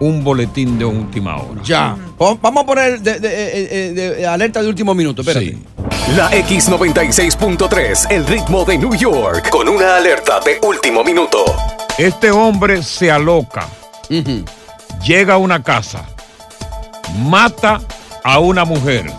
[0.00, 1.62] un boletín de última hora.
[1.64, 1.96] Ya.
[2.18, 5.22] O- Vamos a poner de, de- eh, eh, de alerta de último minuto.
[5.22, 5.56] Espérate.
[6.16, 11.44] La X96.3, el ritmo de New York, con una alerta de último minuto.
[11.98, 13.66] Este hombre se aloca,
[15.04, 16.04] llega a una casa,
[17.24, 17.80] mata
[18.22, 19.10] a una mujer,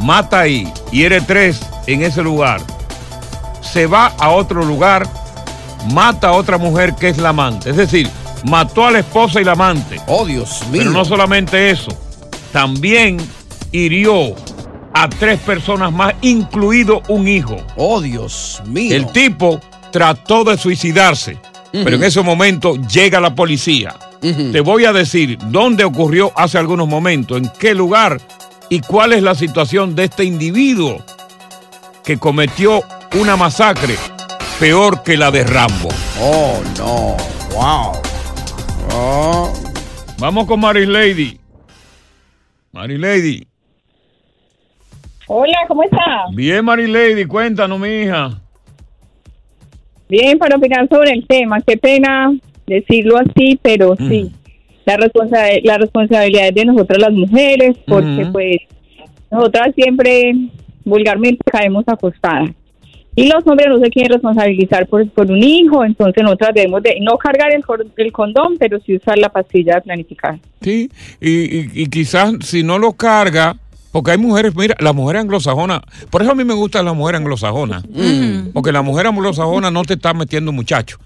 [0.00, 2.60] mata ahí, hiere tres en ese lugar,
[3.62, 5.08] se va a otro lugar,
[5.92, 7.70] mata a otra mujer que es la amante.
[7.70, 8.08] Es decir,
[8.44, 10.00] mató a la esposa y la amante.
[10.06, 10.82] Oh, Dios mío.
[10.82, 11.90] Pero no solamente eso,
[12.52, 13.18] también
[13.70, 14.34] hirió
[14.94, 17.56] a tres personas más, incluido un hijo.
[17.76, 18.94] Oh, Dios mío.
[18.94, 19.60] El tipo
[19.90, 21.38] trató de suicidarse,
[21.70, 23.94] pero en ese momento llega la policía.
[24.20, 28.20] Te voy a decir dónde ocurrió hace algunos momentos, en qué lugar
[28.68, 31.02] y cuál es la situación de este individuo
[32.04, 32.84] que cometió
[33.14, 33.94] una masacre
[34.58, 35.88] peor que la de Rambo.
[36.20, 37.16] Oh, no.
[37.54, 37.92] Wow.
[38.94, 39.52] Oh.
[40.18, 41.38] Vamos con Mary Lady.
[42.72, 43.46] Mary Lady.
[45.26, 45.98] Hola, ¿cómo está?
[46.34, 48.38] Bien, Mary Lady, cuéntanos, mi hija.
[50.08, 51.60] Bien, para opinar sobre el tema.
[51.66, 52.32] Qué pena
[52.66, 54.30] decirlo así, pero sí.
[54.84, 58.32] La, responsa- la responsabilidad es de nosotras las mujeres, porque Ujú.
[58.32, 58.56] pues
[59.30, 60.34] nosotras siempre
[60.84, 62.50] vulgarmente caemos acostadas.
[63.14, 66.96] Y los hombres no se quieren responsabilizar por, por un hijo, entonces nosotras debemos de
[67.00, 67.62] no cargar el,
[67.96, 70.38] el condón, pero sí usar la pastilla planificada.
[70.62, 70.90] Sí,
[71.20, 73.56] y, y- y quizás si no lo carga,
[73.90, 77.16] porque hay mujeres, mira, la mujer anglosajona, por eso a mí me gusta la mujer
[77.16, 77.82] anglosajona,
[78.54, 80.96] porque la mujer anglosajona no te está metiendo muchacho.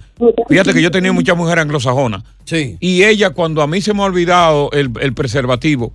[0.48, 2.22] Fíjate que yo tenía mucha mujer anglosajona.
[2.44, 2.76] Sí.
[2.78, 5.92] Y ella, cuando a mí se me ha olvidado el, el preservativo,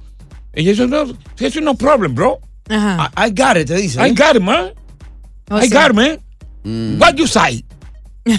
[0.52, 1.06] ella dice, no,
[1.40, 2.40] eso no problem, bro.
[2.70, 3.10] Ajá.
[3.18, 4.00] I, I got it, te dice.
[4.06, 4.72] I got it, man.
[5.52, 6.20] O sea- got it, man.
[7.00, 7.64] What you say?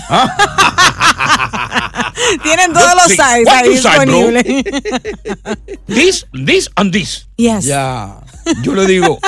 [2.42, 4.30] Tienen todos los sites What ahí you say, bro?
[4.30, 4.64] disponibles.
[5.86, 7.26] This, this and this.
[7.36, 7.64] Yes.
[7.64, 8.16] Ya.
[8.62, 9.18] Yo le digo,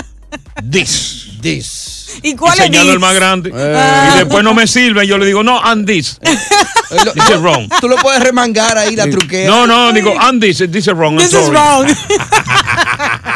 [0.62, 1.30] this.
[1.40, 2.18] This.
[2.22, 3.50] ¿Y Y cuál es señalo el más grande.
[3.54, 4.10] Eh.
[4.14, 5.06] Y después no me sirve.
[5.06, 6.18] Yo le digo, no, and this.
[6.24, 7.68] This is wrong.
[7.80, 9.48] Tú lo puedes remangar ahí, la truquea.
[9.48, 10.58] No, no, digo, and this.
[10.58, 11.18] This is wrong.
[11.18, 11.86] I'm This is wrong.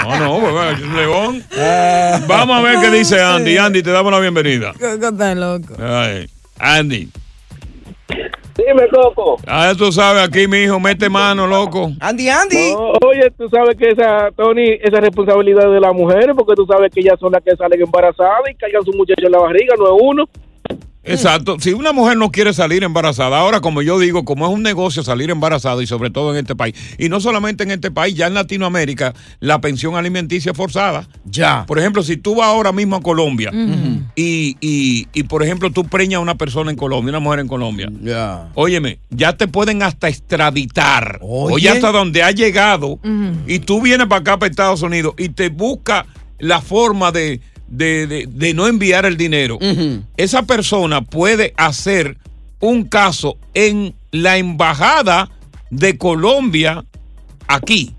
[0.08, 1.44] No, no, pues, León.
[2.26, 3.58] Vamos a ver qué dice Andy.
[3.58, 4.72] Andy, te damos la bienvenida.
[4.72, 5.74] Coco está loco.
[5.78, 6.28] Ay,
[6.58, 7.08] Andy.
[8.56, 9.36] Dime, Coco.
[9.46, 11.92] Ah, tú sabes, aquí mi hijo mete mano, loco.
[12.00, 12.72] Andy, Andy.
[12.72, 16.90] No, oye, tú sabes que esa, Tony, esa responsabilidad de las mujeres, porque tú sabes
[16.92, 19.86] que ellas son las que salen embarazadas y cargan su muchacho en la barriga, no
[19.86, 20.28] es uno.
[21.12, 21.56] Exacto.
[21.60, 25.02] Si una mujer no quiere salir embarazada, ahora como yo digo, como es un negocio
[25.02, 28.26] salir embarazada y sobre todo en este país, y no solamente en este país, ya
[28.26, 31.08] en Latinoamérica, la pensión alimenticia es forzada.
[31.24, 31.64] Ya.
[31.66, 33.50] Por ejemplo, si tú vas ahora mismo a Colombia
[34.14, 37.48] y, y- y, por ejemplo, tú preñas a una persona en Colombia, una mujer en
[37.48, 38.48] Colombia, Ya.
[38.54, 41.18] óyeme, ya te pueden hasta extraditar.
[41.22, 41.54] Oye.
[41.54, 42.98] Oye, hasta donde ha llegado
[43.46, 46.06] y tú vienes para acá, para Estados Unidos, y te busca
[46.38, 49.58] la forma de, de- de- de no enviar el dinero,
[50.16, 52.16] esa persona puede hacer
[52.60, 55.30] un caso en la embajada
[55.70, 56.84] de Colombia
[57.46, 57.94] aquí.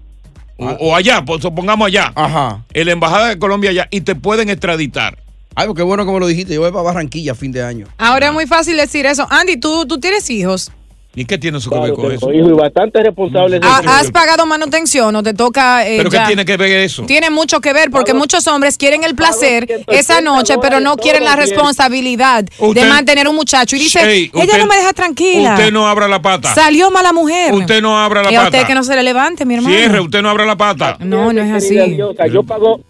[0.57, 2.11] O, o allá, pues supongamos allá.
[2.15, 2.65] Ajá.
[2.74, 5.17] En la embajada de Colombia allá y te pueden extraditar.
[5.55, 6.53] Ay, qué bueno como lo dijiste.
[6.53, 7.86] Yo voy para Barranquilla a fin de año.
[7.97, 9.26] Ahora es muy fácil decir eso.
[9.30, 10.72] Andy, ¿tú, tú tienes hijos?
[11.16, 12.32] ¿Y qué tiene eso que ver con Tengo eso?
[12.32, 13.60] hijos y bastante responsables.
[13.60, 13.89] de ¿Ha- eso.
[13.89, 17.03] ¿Has pagado manutención o te toca eh, ¿Pero qué tiene que ver eso?
[17.07, 21.24] Tiene mucho que ver porque muchos hombres quieren el placer esa noche, pero no quieren
[21.26, 23.76] la responsabilidad de mantener un muchacho.
[23.76, 25.55] Y dice, ella usted- no me deja tranquila.
[25.55, 26.53] Usted no abra la pata.
[26.53, 27.53] Salió mala mujer.
[27.53, 28.57] Usted no abra la y a pata.
[28.57, 29.76] usted que no se le levante, mi hermano.
[29.76, 30.97] Cierre, usted no abra la pata.
[30.99, 31.97] No, no es así.
[32.32, 32.82] Yo pago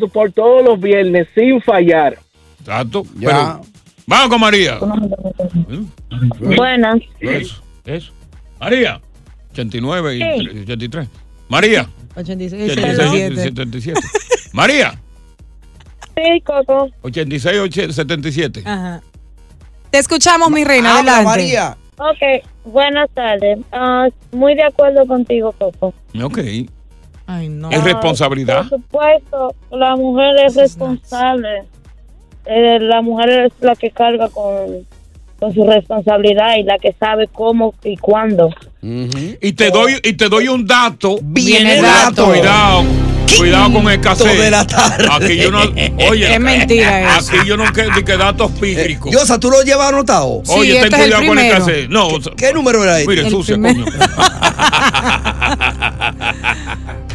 [0.00, 2.18] support todos los viernes sin fallar.
[2.60, 3.04] Exacto.
[3.18, 3.28] Ya.
[3.28, 3.60] Pero,
[4.06, 4.78] vamos con María.
[6.40, 6.98] Buenas.
[7.20, 8.12] Eso, eso.
[8.60, 9.00] María.
[9.52, 10.58] 89 y Sí.
[10.60, 11.08] 83.
[11.48, 11.88] María.
[12.16, 14.00] 86, 86 y 77.
[14.52, 15.00] María.
[16.14, 16.88] Sí, Coco.
[17.02, 18.62] 86 y 77.
[18.64, 19.02] Ajá.
[19.90, 20.98] Te escuchamos, mi reina.
[20.98, 21.40] Habla, adelante.
[21.40, 21.76] María.
[21.98, 23.58] Ok, buenas tardes.
[23.72, 25.94] Ah, muy de acuerdo contigo, Coco.
[26.22, 26.38] Ok.
[27.26, 27.70] Ay, no.
[27.70, 28.68] Es responsabilidad.
[28.68, 31.64] Por supuesto, la mujer es responsable.
[32.44, 34.86] Eh, la mujer es la que carga con,
[35.38, 38.50] con su responsabilidad y la que sabe cómo y cuándo.
[38.82, 41.18] Y te doy y te doy un dato.
[41.18, 42.24] El Cuidado, dato.
[42.26, 42.84] Cuidado.
[43.36, 44.38] Cuidado con el cassette.
[44.38, 45.08] de la tarde.
[45.10, 45.60] Aquí yo no,
[46.08, 47.32] oye, Es mentira eso.
[47.36, 49.10] Aquí yo no ni que datos pígricos.
[49.10, 50.42] Diosa, ¿tú lo llevas anotado?
[50.48, 51.88] Oye, ten cuidado con el cassette.
[51.90, 53.10] No, o sea, ¿Qué número era este?
[53.10, 53.84] Mire, El sucia, primero.
[53.84, 53.98] coño.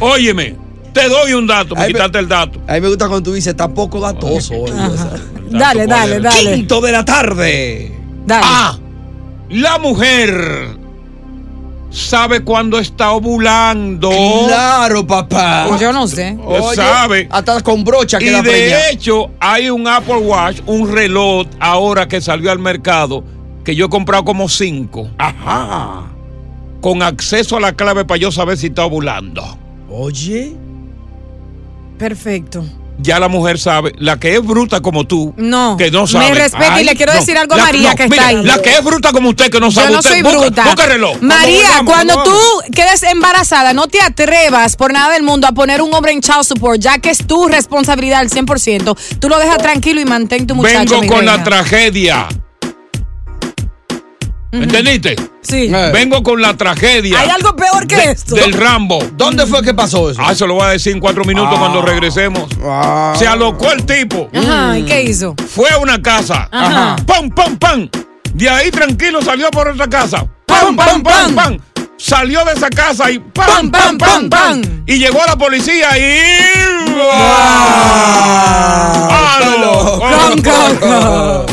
[0.00, 0.56] Óyeme,
[0.92, 2.60] te doy un dato, me quitaste el dato.
[2.66, 4.54] A mí me gusta cuando tú dices, está poco datoso.
[5.50, 6.54] Dale, dale, dale.
[6.54, 8.01] Quinto de la tarde.
[8.26, 8.46] Dale.
[8.46, 8.78] Ah,
[9.48, 10.82] la mujer
[11.92, 14.10] sabe cuándo está ovulando.
[14.46, 15.66] Claro, papá.
[15.68, 16.34] Pues yo no sé.
[16.34, 17.28] Lo sabe.
[17.30, 22.50] Hasta con brocha Y de hecho, hay un Apple Watch, un reloj ahora que salió
[22.50, 23.22] al mercado,
[23.64, 25.08] que yo he comprado como cinco.
[25.18, 26.04] Ajá.
[26.80, 29.58] Con acceso a la clave para yo saber si está ovulando.
[29.88, 30.56] Oye.
[31.98, 32.64] Perfecto.
[32.98, 35.76] Ya la mujer sabe, la que es bruta como tú, No.
[35.76, 36.34] que no Me sabe.
[36.34, 38.44] respeta y le quiero decir algo a María, que está ahí.
[38.44, 40.64] La que es bruta como usted, que no sabe Yo no usted, soy busca- bruta.
[40.64, 41.16] busca el reloj.
[41.20, 42.32] María, vamos, cuando vamos.
[42.32, 46.20] tú quedes embarazada, no te atrevas por nada del mundo a poner un hombre en
[46.20, 48.96] child support, ya que es tu responsabilidad al 100%.
[49.18, 50.78] Tú lo dejas tranquilo y mantén tu muchacho.
[50.78, 51.36] Vengo mi con reina.
[51.38, 52.28] la tragedia.
[54.52, 55.16] ¿Entendiste?
[55.42, 55.68] Sí.
[55.92, 57.18] Vengo con la tragedia.
[57.18, 58.34] Hay algo peor que de- esto.
[58.34, 58.98] Del Rambo.
[59.14, 60.20] ¿Dónde fue que pasó eso?
[60.22, 61.58] Ah, eso lo voy a decir en cuatro minutos Ah.
[61.58, 62.48] cuando regresemos.
[63.18, 64.28] Se alocó el tipo.
[64.34, 65.34] Ajá, ¿y qué hizo?
[65.54, 66.48] Fue a una casa.
[66.52, 66.96] Ajá.
[67.06, 67.88] ¡Pam, pam, pam!
[68.34, 70.26] De ahí tranquilo salió por otra casa.
[70.46, 71.58] ¡Pam, pam, pam, pam!
[71.96, 74.62] Salió de esa casa y ¡pam, pam, pam, pam!
[74.86, 76.18] Y llegó la policía y.
[79.08, 81.46] ¡Palo con Coco!